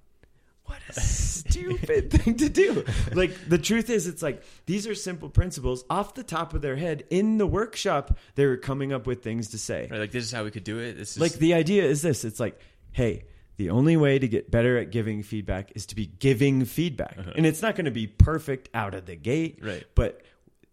What 0.64 0.78
a 0.88 0.98
stupid 1.00 2.10
thing 2.22 2.36
to 2.38 2.48
do. 2.48 2.84
Like, 3.12 3.36
the 3.48 3.58
truth 3.58 3.90
is, 3.90 4.06
it's 4.06 4.22
like 4.22 4.42
these 4.64 4.86
are 4.86 4.94
simple 4.94 5.28
principles 5.28 5.84
off 5.90 6.14
the 6.14 6.22
top 6.22 6.54
of 6.54 6.62
their 6.62 6.76
head. 6.76 7.04
In 7.10 7.36
the 7.36 7.46
workshop, 7.46 8.16
they 8.34 8.46
were 8.46 8.56
coming 8.56 8.90
up 8.92 9.06
with 9.06 9.22
things 9.22 9.50
to 9.50 9.58
say. 9.58 9.88
Right, 9.90 10.00
like 10.00 10.10
this 10.10 10.24
is 10.24 10.32
how 10.32 10.42
we 10.44 10.50
could 10.50 10.64
do 10.64 10.78
it. 10.78 10.94
This 10.96 11.16
is 11.16 11.20
Like, 11.20 11.32
the 11.34 11.52
idea 11.52 11.84
is 11.84 12.00
this 12.00 12.24
it's 12.24 12.40
like, 12.40 12.58
hey, 12.92 13.24
the 13.58 13.68
only 13.70 13.98
way 13.98 14.18
to 14.18 14.26
get 14.26 14.50
better 14.50 14.78
at 14.78 14.90
giving 14.90 15.22
feedback 15.22 15.70
is 15.74 15.84
to 15.86 15.94
be 15.94 16.06
giving 16.06 16.64
feedback. 16.64 17.16
Uh-huh. 17.18 17.32
And 17.36 17.44
it's 17.44 17.60
not 17.60 17.76
going 17.76 17.84
to 17.84 17.90
be 17.90 18.06
perfect 18.06 18.70
out 18.72 18.94
of 18.94 19.04
the 19.04 19.16
gate, 19.16 19.58
Right. 19.62 19.84
but 19.94 20.22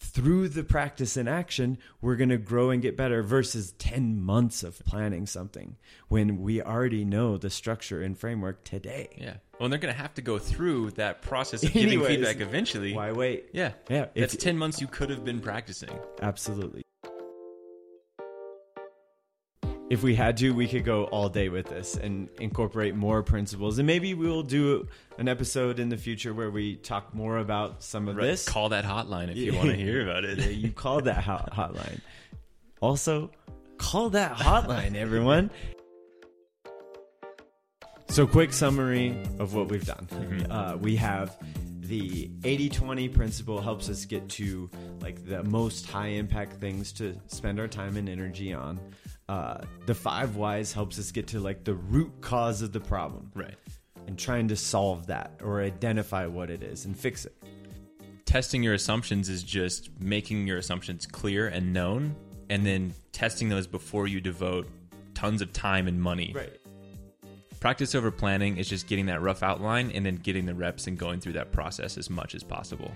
through 0.03 0.49
the 0.49 0.63
practice 0.63 1.15
and 1.15 1.29
action, 1.29 1.77
we're 2.01 2.15
going 2.15 2.29
to 2.31 2.37
grow 2.37 2.71
and 2.71 2.81
get 2.81 2.97
better 2.97 3.21
versus 3.21 3.71
10 3.73 4.19
months 4.19 4.63
of 4.63 4.83
planning 4.83 5.27
something 5.27 5.77
when 6.07 6.41
we 6.41 6.61
already 6.61 7.05
know 7.05 7.37
the 7.37 7.49
structure 7.51 8.01
and 8.01 8.17
framework 8.17 8.63
today. 8.63 9.09
yeah. 9.17 9.35
Well, 9.59 9.65
and 9.65 9.73
they're 9.73 9.79
going 9.79 9.93
to 9.93 10.01
have 10.01 10.15
to 10.15 10.23
go 10.23 10.39
through 10.39 10.91
that 10.91 11.21
process 11.21 11.61
of 11.63 11.71
giving 11.73 11.89
Anyways, 11.89 12.07
feedback 12.17 12.41
eventually. 12.41 12.93
Why 12.93 13.11
wait? 13.11 13.49
Yeah. 13.53 13.73
Yeah, 13.89 14.07
if- 14.15 14.35
10 14.37 14.57
months 14.57 14.81
you 14.81 14.87
could 14.87 15.11
have 15.11 15.23
been 15.23 15.39
practicing. 15.39 15.91
Absolutely. 16.19 16.81
If 19.91 20.03
we 20.03 20.15
had 20.15 20.37
to, 20.37 20.51
we 20.51 20.69
could 20.69 20.85
go 20.85 21.03
all 21.03 21.27
day 21.27 21.49
with 21.49 21.67
this 21.67 21.97
and 21.97 22.29
incorporate 22.39 22.95
more 22.95 23.21
principles. 23.23 23.77
And 23.77 23.85
maybe 23.85 24.13
we'll 24.13 24.41
do 24.41 24.87
an 25.17 25.27
episode 25.27 25.79
in 25.79 25.89
the 25.89 25.97
future 25.97 26.33
where 26.33 26.49
we 26.49 26.77
talk 26.77 27.13
more 27.13 27.37
about 27.39 27.83
some 27.83 28.07
of 28.07 28.15
Right. 28.15 28.27
this. 28.27 28.47
Call 28.47 28.69
that 28.69 28.85
hotline 28.85 29.29
if 29.29 29.35
you 29.35 29.53
want 29.53 29.67
to 29.67 29.75
hear 29.75 30.09
about 30.09 30.23
Yeah, 30.23 30.45
it. 30.45 30.51
you 30.53 30.71
call 30.71 31.01
that 31.01 31.21
hot 31.21 31.51
hotline. 31.53 31.99
Also, 32.79 33.31
call 33.77 34.11
that 34.11 34.37
hotline, 34.37 34.95
everyone. 34.95 35.51
So, 38.07 38.25
quick 38.25 38.53
summary 38.53 39.17
of 39.39 39.53
what 39.53 39.67
we've 39.67 39.85
done. 39.85 40.07
Uh, 40.49 40.77
we 40.79 40.95
have 40.95 41.37
the 41.81 42.31
80 42.45 42.69
20 42.69 43.09
principle 43.09 43.61
helps 43.61 43.89
us 43.89 44.05
get 44.05 44.29
to 44.29 44.69
like 45.01 45.25
the 45.25 45.43
most 45.43 45.85
high 45.89 46.07
impact 46.07 46.53
things 46.61 46.93
to 46.93 47.13
spend 47.27 47.59
our 47.59 47.67
time 47.67 47.97
and 47.97 48.07
energy 48.07 48.53
on. 48.53 48.79
Uh, 49.31 49.61
the 49.85 49.95
five 49.95 50.35
whys 50.35 50.73
helps 50.73 50.99
us 50.99 51.09
get 51.09 51.25
to 51.25 51.39
like 51.39 51.63
the 51.63 51.73
root 51.73 52.11
cause 52.19 52.61
of 52.61 52.73
the 52.73 52.81
problem 52.81 53.31
Right. 53.33 53.55
and 54.05 54.19
trying 54.19 54.49
to 54.49 54.57
solve 54.57 55.07
that 55.07 55.39
or 55.41 55.61
identify 55.61 56.25
what 56.25 56.49
it 56.49 56.61
is 56.61 56.83
and 56.83 56.99
fix 56.99 57.23
it. 57.23 57.33
Testing 58.25 58.61
your 58.61 58.73
assumptions 58.73 59.29
is 59.29 59.41
just 59.41 59.89
making 60.01 60.47
your 60.47 60.57
assumptions 60.57 61.05
clear 61.05 61.47
and 61.47 61.71
known, 61.71 62.13
and 62.49 62.65
then 62.65 62.93
testing 63.13 63.47
those 63.47 63.67
before 63.67 64.05
you 64.05 64.19
devote 64.19 64.67
tons 65.13 65.41
of 65.41 65.53
time 65.53 65.87
and 65.87 66.01
money. 66.01 66.33
Right. 66.35 66.59
Practice 67.61 67.95
over 67.95 68.11
planning 68.11 68.57
is 68.57 68.67
just 68.67 68.85
getting 68.85 69.05
that 69.05 69.21
rough 69.21 69.43
outline 69.43 69.91
and 69.91 70.05
then 70.05 70.17
getting 70.17 70.45
the 70.45 70.53
reps 70.55 70.87
and 70.87 70.97
going 70.97 71.21
through 71.21 71.33
that 71.33 71.53
process 71.53 71.97
as 71.97 72.09
much 72.09 72.35
as 72.35 72.43
possible. 72.43 72.91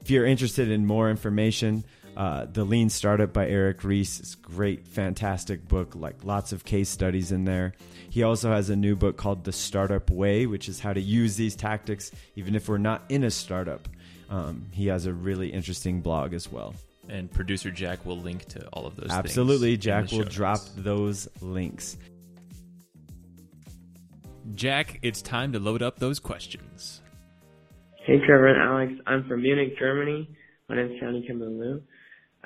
If 0.00 0.10
you're 0.10 0.26
interested 0.26 0.72
in 0.72 0.86
more 0.86 1.08
information, 1.08 1.84
uh, 2.16 2.46
the 2.46 2.64
Lean 2.64 2.88
Startup 2.88 3.30
by 3.32 3.46
Eric 3.46 3.84
Ries 3.84 4.20
is 4.20 4.34
great, 4.34 4.86
fantastic 4.88 5.68
book. 5.68 5.94
Like 5.94 6.24
lots 6.24 6.52
of 6.52 6.64
case 6.64 6.88
studies 6.88 7.32
in 7.32 7.44
there. 7.44 7.74
He 8.08 8.22
also 8.22 8.50
has 8.50 8.70
a 8.70 8.76
new 8.76 8.96
book 8.96 9.16
called 9.16 9.44
The 9.44 9.52
Startup 9.52 10.08
Way, 10.10 10.46
which 10.46 10.68
is 10.68 10.80
how 10.80 10.92
to 10.92 11.00
use 11.00 11.36
these 11.36 11.54
tactics 11.54 12.10
even 12.34 12.54
if 12.54 12.68
we're 12.68 12.78
not 12.78 13.02
in 13.08 13.24
a 13.24 13.30
startup. 13.30 13.88
Um, 14.30 14.66
he 14.72 14.86
has 14.86 15.06
a 15.06 15.12
really 15.12 15.48
interesting 15.48 16.00
blog 16.00 16.32
as 16.32 16.50
well. 16.50 16.74
And 17.08 17.30
producer 17.30 17.70
Jack 17.70 18.04
will 18.04 18.18
link 18.18 18.46
to 18.46 18.66
all 18.68 18.86
of 18.86 18.96
those. 18.96 19.10
Absolutely, 19.10 19.74
in 19.74 19.80
Jack 19.80 20.10
will 20.10 20.22
show 20.22 20.28
drop 20.28 20.60
those 20.76 21.28
links. 21.40 21.98
Jack, 24.54 24.98
it's 25.02 25.22
time 25.22 25.52
to 25.52 25.58
load 25.58 25.82
up 25.82 25.98
those 25.98 26.18
questions. 26.18 27.02
Hey 28.04 28.18
Trevor 28.24 28.46
and 28.46 28.62
Alex, 28.62 28.92
I'm 29.06 29.28
from 29.28 29.42
Munich, 29.42 29.78
Germany. 29.78 30.28
My 30.68 30.76
name 30.76 30.92
is 30.92 31.00
Johnny 31.00 31.26
Kimberloo, 31.28 31.82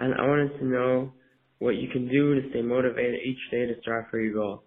and 0.01 0.15
I 0.15 0.27
wanted 0.27 0.59
to 0.59 0.65
know 0.65 1.13
what 1.59 1.77
you 1.77 1.89
can 1.89 2.09
do 2.09 2.41
to 2.41 2.49
stay 2.51 2.63
motivated 2.63 3.21
each 3.25 3.39
day 3.51 3.67
to 3.67 3.75
strive 3.81 4.09
for 4.11 4.19
your 4.19 4.35
goal. 4.35 4.63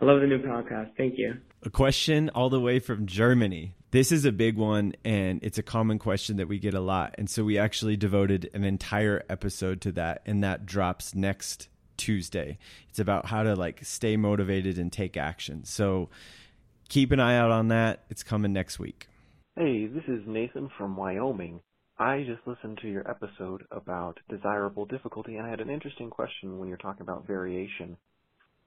I 0.00 0.04
love 0.04 0.20
the 0.20 0.26
new 0.26 0.38
podcast. 0.38 0.90
Thank 0.96 1.18
you. 1.18 1.34
A 1.64 1.70
question 1.70 2.30
all 2.30 2.48
the 2.48 2.60
way 2.60 2.78
from 2.78 3.06
Germany. 3.06 3.74
This 3.90 4.10
is 4.10 4.24
a 4.24 4.32
big 4.32 4.56
one, 4.56 4.94
and 5.04 5.40
it's 5.42 5.58
a 5.58 5.62
common 5.62 5.98
question 5.98 6.38
that 6.38 6.48
we 6.48 6.58
get 6.58 6.74
a 6.74 6.80
lot. 6.80 7.14
And 7.18 7.28
so 7.28 7.44
we 7.44 7.58
actually 7.58 7.96
devoted 7.96 8.48
an 8.54 8.64
entire 8.64 9.22
episode 9.28 9.80
to 9.82 9.92
that, 9.92 10.22
and 10.24 10.42
that 10.42 10.64
drops 10.64 11.14
next 11.14 11.68
Tuesday. 11.98 12.58
It's 12.88 12.98
about 12.98 13.26
how 13.26 13.42
to 13.42 13.54
like 13.54 13.84
stay 13.84 14.16
motivated 14.16 14.78
and 14.78 14.90
take 14.90 15.16
action. 15.16 15.64
So 15.64 16.08
keep 16.88 17.12
an 17.12 17.20
eye 17.20 17.36
out 17.36 17.50
on 17.50 17.68
that. 17.68 18.04
It's 18.08 18.22
coming 18.22 18.52
next 18.52 18.78
week. 18.78 19.08
Hey, 19.56 19.86
this 19.86 20.04
is 20.08 20.22
Nathan 20.26 20.70
from 20.78 20.96
Wyoming. 20.96 21.60
I 22.02 22.24
just 22.24 22.44
listened 22.48 22.80
to 22.82 22.88
your 22.88 23.08
episode 23.08 23.62
about 23.70 24.18
desirable 24.28 24.86
difficulty, 24.86 25.36
and 25.36 25.46
I 25.46 25.50
had 25.50 25.60
an 25.60 25.70
interesting 25.70 26.10
question 26.10 26.58
when 26.58 26.68
you're 26.68 26.76
talking 26.76 27.02
about 27.02 27.28
variation. 27.28 27.96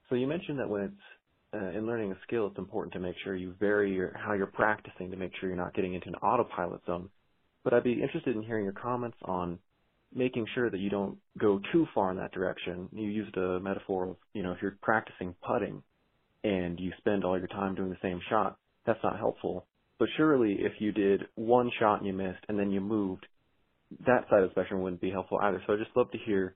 So 0.08 0.16
you 0.16 0.26
mentioned 0.26 0.58
that 0.60 0.70
when 0.70 0.84
it's 0.84 1.54
uh, 1.54 1.78
in 1.78 1.86
learning 1.86 2.14
a 2.14 2.18
skill, 2.26 2.48
it's 2.48 2.58
important 2.58 2.94
to 2.94 3.02
make 3.02 3.18
sure 3.26 3.36
you 3.36 3.54
vary 3.60 3.94
your, 3.94 4.14
how 4.16 4.32
you're 4.32 4.48
practicing 4.48 5.12
to 5.12 5.18
make 5.18 5.34
sure 5.36 5.50
you're 5.50 5.58
not 5.58 5.74
getting 5.74 5.96
into 5.96 6.08
an 6.08 6.16
autopilot 6.16 6.80
zone. 6.86 7.10
But 7.66 7.74
I'd 7.74 7.84
be 7.84 8.02
interested 8.02 8.38
in 8.38 8.42
hearing 8.42 8.64
your 8.64 8.72
comments 8.72 9.18
on 9.26 9.60
making 10.14 10.48
sure 10.56 10.70
that 10.70 10.80
you 10.80 10.90
don't 10.90 11.18
go 11.38 11.60
too 11.74 11.88
far 11.94 12.12
in 12.12 12.18
that 12.18 12.32
direction. 12.32 12.88
You 12.94 13.10
used 13.10 13.36
a 13.36 13.60
metaphor 13.60 14.12
of, 14.12 14.16
you 14.34 14.44
know, 14.44 14.54
if 14.54 14.60
you're 14.62 14.78
practicing 14.82 15.36
putting 15.46 15.84
and 16.46 16.80
you 16.80 16.94
spend 17.00 17.26
all 17.26 17.38
your 17.38 17.48
time 17.48 17.76
doing 17.76 17.90
the 17.90 17.98
same 18.02 18.22
shot, 18.30 18.58
that's 18.86 19.04
not 19.04 19.20
helpful. 19.20 19.66
But 19.98 20.10
surely 20.18 20.58
if 20.60 20.74
you 20.80 20.92
did 20.92 21.24
one 21.36 21.72
shot 21.80 22.00
and 22.00 22.08
you 22.08 22.14
missed 22.14 22.44
and 22.50 22.60
then 22.60 22.72
you 22.72 22.82
moved, 22.82 23.26
that 24.06 24.26
side 24.30 24.44
of 24.44 24.50
the 24.50 24.54
spectrum 24.54 24.82
wouldn't 24.82 25.02
be 25.02 25.12
helpful 25.12 25.40
either. 25.42 25.62
So 25.66 25.74
I'd 25.74 25.80
just 25.80 25.96
love 25.96 26.12
to 26.12 26.18
hear 26.18 26.56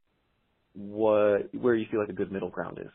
what 0.73 1.53
where 1.53 1.75
you 1.75 1.85
feel 1.89 1.99
like 1.99 2.09
a 2.09 2.13
good 2.13 2.31
middle 2.31 2.49
ground 2.49 2.79
is. 2.81 2.91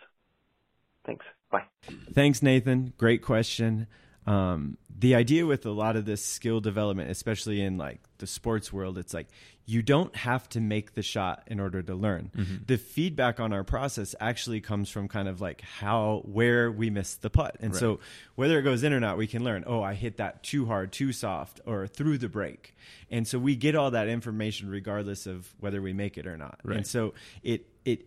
Thanks. 1.06 1.24
Bye. 1.50 1.64
Thanks, 2.12 2.42
Nathan. 2.42 2.92
Great 2.96 3.22
question. 3.22 3.86
Um, 4.26 4.78
the 4.96 5.14
idea 5.14 5.44
with 5.44 5.66
a 5.66 5.70
lot 5.70 5.96
of 5.96 6.04
this 6.04 6.24
skill 6.24 6.60
development, 6.60 7.10
especially 7.10 7.60
in 7.60 7.76
like 7.76 8.00
the 8.18 8.26
sports 8.26 8.72
world, 8.72 8.96
it's 8.96 9.12
like 9.12 9.28
you 9.66 9.82
don't 9.82 10.14
have 10.14 10.48
to 10.50 10.60
make 10.60 10.94
the 10.94 11.02
shot 11.02 11.42
in 11.46 11.58
order 11.58 11.82
to 11.82 11.94
learn. 11.94 12.30
The 12.66 12.76
feedback 12.76 13.40
on 13.40 13.52
our 13.52 13.64
process 13.64 14.14
actually 14.20 14.60
comes 14.60 14.90
from 14.90 15.08
kind 15.08 15.26
of 15.26 15.40
like 15.40 15.62
how 15.62 16.22
where 16.24 16.70
we 16.70 16.90
missed 16.90 17.22
the 17.22 17.30
putt, 17.30 17.56
and 17.60 17.74
so 17.74 18.00
whether 18.34 18.58
it 18.58 18.62
goes 18.62 18.82
in 18.82 18.92
or 18.92 19.00
not, 19.00 19.16
we 19.16 19.26
can 19.26 19.42
learn. 19.42 19.64
Oh, 19.66 19.82
I 19.82 19.94
hit 19.94 20.18
that 20.18 20.42
too 20.42 20.66
hard, 20.66 20.92
too 20.92 21.12
soft, 21.12 21.60
or 21.66 21.86
through 21.86 22.18
the 22.18 22.28
break, 22.28 22.74
and 23.10 23.26
so 23.26 23.38
we 23.38 23.56
get 23.56 23.74
all 23.74 23.90
that 23.90 24.08
information 24.08 24.68
regardless 24.70 25.26
of 25.26 25.52
whether 25.60 25.82
we 25.82 25.92
make 25.92 26.18
it 26.18 26.26
or 26.26 26.36
not. 26.36 26.60
Right. 26.62 26.78
And 26.78 26.86
so 26.86 27.14
it 27.42 27.66
it 27.84 28.06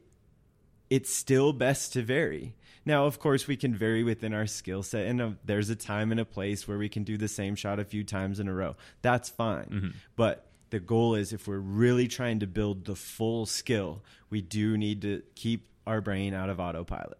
it's 0.90 1.14
still 1.14 1.54
best 1.54 1.94
to 1.94 2.02
vary. 2.02 2.56
Now, 2.88 3.06
of 3.06 3.20
course, 3.20 3.48
we 3.48 3.58
can 3.58 3.76
vary 3.76 4.02
within 4.02 4.34
our 4.34 4.48
skill 4.48 4.82
set, 4.82 5.08
and 5.08 5.22
uh, 5.22 5.30
there's 5.44 5.70
a 5.70 5.76
time 5.76 6.10
and 6.10 6.22
a 6.22 6.26
place 6.26 6.70
where 6.70 6.78
we 6.78 6.88
can 6.88 7.04
do 7.04 7.18
the 7.18 7.28
same 7.28 7.58
shot 7.58 7.82
a 7.82 7.84
few 7.84 8.06
times 8.06 8.40
in 8.40 8.48
a 8.48 8.54
row. 8.54 8.78
That's 9.02 9.28
fine. 9.28 9.94
But 10.16 10.48
the 10.70 10.80
goal 10.80 11.14
is 11.14 11.34
if 11.34 11.50
we're 11.50 11.58
really 11.58 12.08
trying 12.08 12.40
to 12.40 12.48
build 12.48 12.86
the 12.86 12.96
full 12.96 13.46
skill, 13.46 14.06
we 14.30 14.40
do 14.40 14.78
need 14.78 15.02
to 15.02 15.22
keep 15.36 15.68
our 15.86 16.00
brain 16.00 16.34
out 16.34 16.50
of 16.50 16.62
autopilot. 16.62 17.18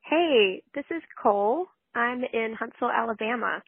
Hey, 0.00 0.64
this 0.74 0.84
is 0.90 1.02
Cole. 1.22 1.66
I'm 1.94 2.24
in 2.24 2.56
Huntsville, 2.58 2.90
Alabama. 2.90 3.62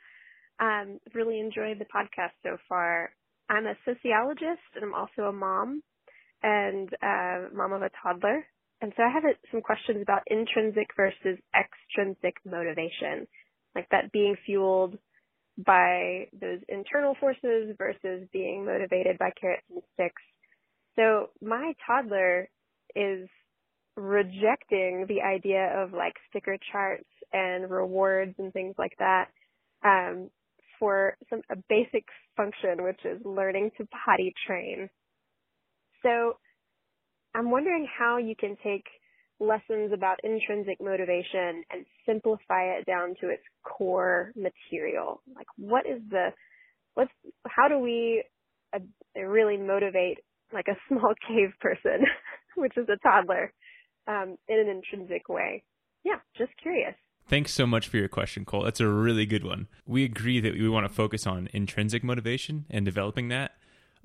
Um, 0.58 0.98
really 1.14 1.38
enjoyed 1.38 1.78
the 1.78 1.84
podcast 1.84 2.32
so 2.42 2.56
far. 2.68 3.10
I'm 3.48 3.66
a 3.66 3.74
sociologist 3.84 4.66
and 4.74 4.82
I'm 4.82 4.94
also 4.94 5.28
a 5.28 5.32
mom 5.32 5.80
and 6.42 6.88
uh, 7.00 7.54
mom 7.54 7.72
of 7.72 7.82
a 7.82 7.90
toddler. 8.02 8.44
And 8.80 8.92
so 8.96 9.02
I 9.02 9.10
have 9.10 9.24
some 9.50 9.60
questions 9.60 10.02
about 10.02 10.22
intrinsic 10.26 10.88
versus 10.96 11.38
extrinsic 11.54 12.36
motivation, 12.44 13.26
like 13.74 13.88
that 13.90 14.12
being 14.12 14.36
fueled 14.46 14.98
by 15.58 16.28
those 16.40 16.60
internal 16.68 17.16
forces 17.18 17.74
versus 17.76 18.28
being 18.32 18.64
motivated 18.64 19.18
by 19.18 19.30
carrots 19.40 19.64
and 19.70 19.82
sticks. 19.94 20.22
So 20.94 21.30
my 21.42 21.74
toddler 21.86 22.48
is 22.94 23.28
rejecting 23.96 25.06
the 25.08 25.22
idea 25.22 25.72
of 25.76 25.92
like 25.92 26.14
sticker 26.30 26.56
charts 26.70 27.08
and 27.32 27.68
rewards 27.68 28.34
and 28.38 28.52
things 28.52 28.76
like 28.78 28.94
that 29.00 29.26
um, 29.84 30.30
for 30.78 31.16
some 31.28 31.40
a 31.50 31.56
basic 31.68 32.04
function, 32.36 32.84
which 32.84 33.00
is 33.04 33.20
learning 33.24 33.72
to 33.76 33.88
potty 34.04 34.32
train. 34.46 34.88
So 36.02 36.36
I'm 37.34 37.50
wondering 37.50 37.86
how 37.86 38.18
you 38.18 38.34
can 38.34 38.56
take 38.62 38.84
lessons 39.40 39.92
about 39.92 40.18
intrinsic 40.24 40.80
motivation 40.80 41.62
and 41.70 41.84
simplify 42.04 42.64
it 42.64 42.86
down 42.86 43.14
to 43.20 43.28
its 43.28 43.42
core 43.62 44.32
material. 44.34 45.22
Like 45.34 45.46
what 45.56 45.86
is 45.86 46.00
the, 46.10 46.30
what's, 46.94 47.10
how 47.46 47.68
do 47.68 47.78
we 47.78 48.24
uh, 48.74 48.80
really 49.20 49.56
motivate 49.56 50.18
like 50.52 50.66
a 50.68 50.76
small 50.88 51.14
cave 51.26 51.50
person, 51.60 52.04
which 52.56 52.76
is 52.76 52.88
a 52.88 52.96
toddler, 53.06 53.52
um, 54.06 54.36
in 54.48 54.58
an 54.58 54.68
intrinsic 54.68 55.28
way? 55.28 55.62
Yeah, 56.04 56.16
just 56.36 56.52
curious. 56.60 56.94
Thanks 57.28 57.52
so 57.52 57.66
much 57.66 57.88
for 57.88 57.98
your 57.98 58.08
question, 58.08 58.46
Cole. 58.46 58.62
That's 58.62 58.80
a 58.80 58.88
really 58.88 59.26
good 59.26 59.44
one. 59.44 59.68
We 59.86 60.02
agree 60.02 60.40
that 60.40 60.54
we 60.54 60.68
want 60.68 60.88
to 60.88 60.92
focus 60.92 61.26
on 61.26 61.50
intrinsic 61.52 62.02
motivation 62.02 62.64
and 62.70 62.86
developing 62.86 63.28
that. 63.28 63.52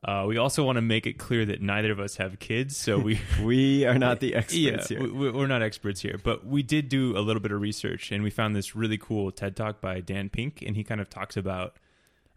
Uh, 0.04 0.26
we 0.28 0.38
also 0.38 0.64
want 0.64 0.76
to 0.76 0.82
make 0.82 1.08
it 1.08 1.18
clear 1.18 1.46
that 1.46 1.62
neither 1.62 1.92
of 1.92 2.00
us 2.00 2.18
have 2.18 2.40
kids, 2.40 2.76
so 2.76 2.98
we 2.98 3.20
we 3.42 3.86
are 3.86 3.98
not 3.98 4.20
the 4.20 4.36
experts 4.36 4.92
yeah, 4.92 5.00
here. 5.00 5.14
We, 5.14 5.32
we're 5.32 5.48
not 5.48 5.62
experts 5.62 6.02
here, 6.02 6.20
but 6.22 6.46
we 6.46 6.62
did 6.62 6.90
do 6.90 7.18
a 7.18 7.22
little 7.22 7.42
bit 7.42 7.52
of 7.52 7.62
research, 7.62 8.12
and 8.12 8.24
we 8.24 8.30
found 8.30 8.56
this 8.56 8.76
really 8.76 8.98
cool 8.98 9.32
TED 9.32 9.56
talk 9.56 9.80
by 9.80 10.02
Dan 10.02 10.30
Pink, 10.30 10.62
and 10.66 10.76
he 10.76 10.84
kind 10.84 11.00
of 11.00 11.10
talks 11.10 11.38
about 11.38 11.78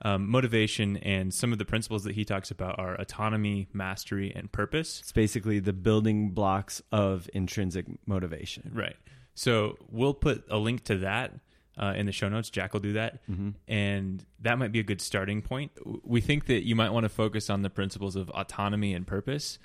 um, 0.02 0.28
motivation, 0.28 0.96
and 0.98 1.32
some 1.34 1.52
of 1.52 1.58
the 1.58 1.64
principles 1.64 2.04
that 2.04 2.14
he 2.14 2.24
talks 2.24 2.50
about 2.50 2.78
are 2.78 2.94
autonomy, 3.00 3.66
mastery, 3.72 4.32
and 4.34 4.52
purpose. 4.52 5.00
It's 5.00 5.12
basically 5.12 5.58
the 5.58 5.72
building 5.72 6.30
blocks 6.30 6.82
of 6.92 7.28
intrinsic 7.34 7.86
motivation. 8.06 8.70
Right. 8.74 8.96
So 9.34 9.76
we'll 9.90 10.14
put 10.14 10.44
a 10.50 10.56
link 10.56 10.84
to 10.84 10.98
that 10.98 11.34
uh, 11.76 11.92
in 11.96 12.06
the 12.06 12.12
show 12.12 12.28
notes. 12.28 12.50
Jack 12.50 12.72
will 12.72 12.80
do 12.80 12.92
that, 12.94 13.26
Mm-hmm. 13.30 13.50
and 13.68 14.24
that 14.40 14.58
might 14.58 14.72
be 14.72 14.80
a 14.80 14.84
good 14.84 15.00
starting 15.00 15.42
point. 15.42 15.72
We 16.04 16.20
think 16.20 16.46
that 16.46 16.64
you 16.66 16.74
might 16.76 16.90
want 16.90 17.04
to 17.04 17.08
focus 17.10 17.50
on 17.50 17.62
the 17.62 17.70
principles 17.70 18.16
of 18.16 18.30
autonomy 18.30 18.94
and 18.94 19.06
purpose. 19.06 19.58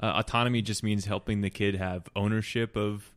Uh, 0.00 0.12
autonomy 0.16 0.60
just 0.62 0.82
means 0.82 1.04
helping 1.04 1.40
the 1.40 1.50
kid 1.50 1.76
have 1.76 2.08
ownership 2.16 2.76
of 2.76 3.10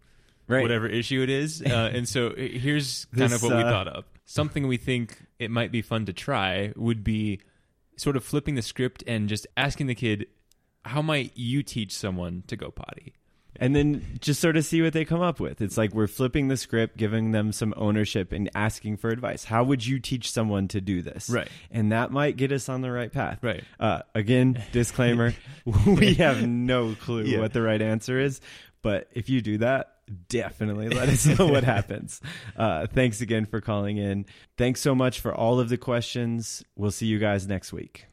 Right. 0.49 0.61
whatever 0.61 0.87
issue 0.87 1.21
it 1.23 1.29
is. 1.29 1.61
Uh, 1.61 1.91
and 1.93 2.07
so 2.07 2.27
uh, 2.27 2.35
here's 2.37 3.03
kind 3.13 3.31
This, 3.31 3.35
of 3.35 3.43
what 3.43 3.57
we 3.57 3.63
uh, 3.63 3.69
thought 3.69 3.87
of. 3.89 4.05
Something 4.25 4.67
we 4.67 4.77
think 4.77 5.23
it 5.39 5.51
might 5.51 5.73
be 5.73 5.81
fun 5.81 6.05
to 6.05 6.13
try 6.13 6.71
would 6.77 7.03
be 7.03 7.41
sort 7.97 8.15
of 8.15 8.23
flipping 8.23 8.55
the 8.55 8.61
script 8.61 9.03
and 9.07 9.27
just 9.27 9.45
asking 9.57 9.87
the 9.87 9.95
kid, 9.95 10.25
how 10.85 11.01
might 11.01 11.33
you 11.35 11.63
teach 11.63 11.93
someone 11.93 12.43
to 12.47 12.55
go 12.55 12.71
potty? 12.71 13.13
And 13.59 13.75
then 13.75 14.05
just 14.19 14.39
sort 14.39 14.57
of 14.57 14.65
see 14.65 14.81
what 14.81 14.93
they 14.93 15.05
come 15.05 15.21
up 15.21 15.39
with. 15.39 15.61
It's 15.61 15.77
like 15.77 15.93
we're 15.93 16.07
flipping 16.07 16.47
the 16.47 16.57
script, 16.57 16.97
giving 16.97 17.31
them 17.31 17.51
some 17.51 17.73
ownership, 17.77 18.31
and 18.31 18.49
asking 18.55 18.97
for 18.97 19.09
advice. 19.09 19.43
How 19.45 19.63
would 19.63 19.85
you 19.85 19.99
teach 19.99 20.31
someone 20.31 20.67
to 20.69 20.81
do 20.81 21.01
this? 21.01 21.29
Right. 21.29 21.47
And 21.71 21.91
that 21.91 22.11
might 22.11 22.37
get 22.37 22.51
us 22.51 22.69
on 22.69 22.81
the 22.81 22.91
right 22.91 23.11
path. 23.11 23.39
Right. 23.41 23.63
Uh, 23.79 24.01
again, 24.15 24.63
disclaimer: 24.71 25.33
we 25.85 26.15
have 26.15 26.47
no 26.47 26.95
clue 26.95 27.23
Yeah. 27.23 27.39
what 27.39 27.53
the 27.53 27.61
right 27.61 27.81
answer 27.81 28.19
is. 28.19 28.41
But 28.83 29.09
if 29.13 29.27
you 29.27 29.41
do 29.41 29.57
that, 29.57 29.93
definitely 30.29 30.89
let 30.95 31.09
us 31.09 31.25
know 31.25 31.47
what 31.47 31.63
happens. 31.63 32.21
Uh, 32.55 32.87
thanks 32.87 33.21
again 33.21 33.45
for 33.45 33.59
calling 33.59 33.97
in. 33.97 34.25
Thanks 34.57 34.79
so 34.81 34.93
much 34.95 35.19
for 35.19 35.33
all 35.33 35.59
of 35.59 35.67
the 35.69 35.77
questions. 35.77 36.63
We'll 36.75 36.91
see 36.91 37.07
you 37.07 37.19
guys 37.19 37.47
next 37.47 37.73
week. 37.73 38.05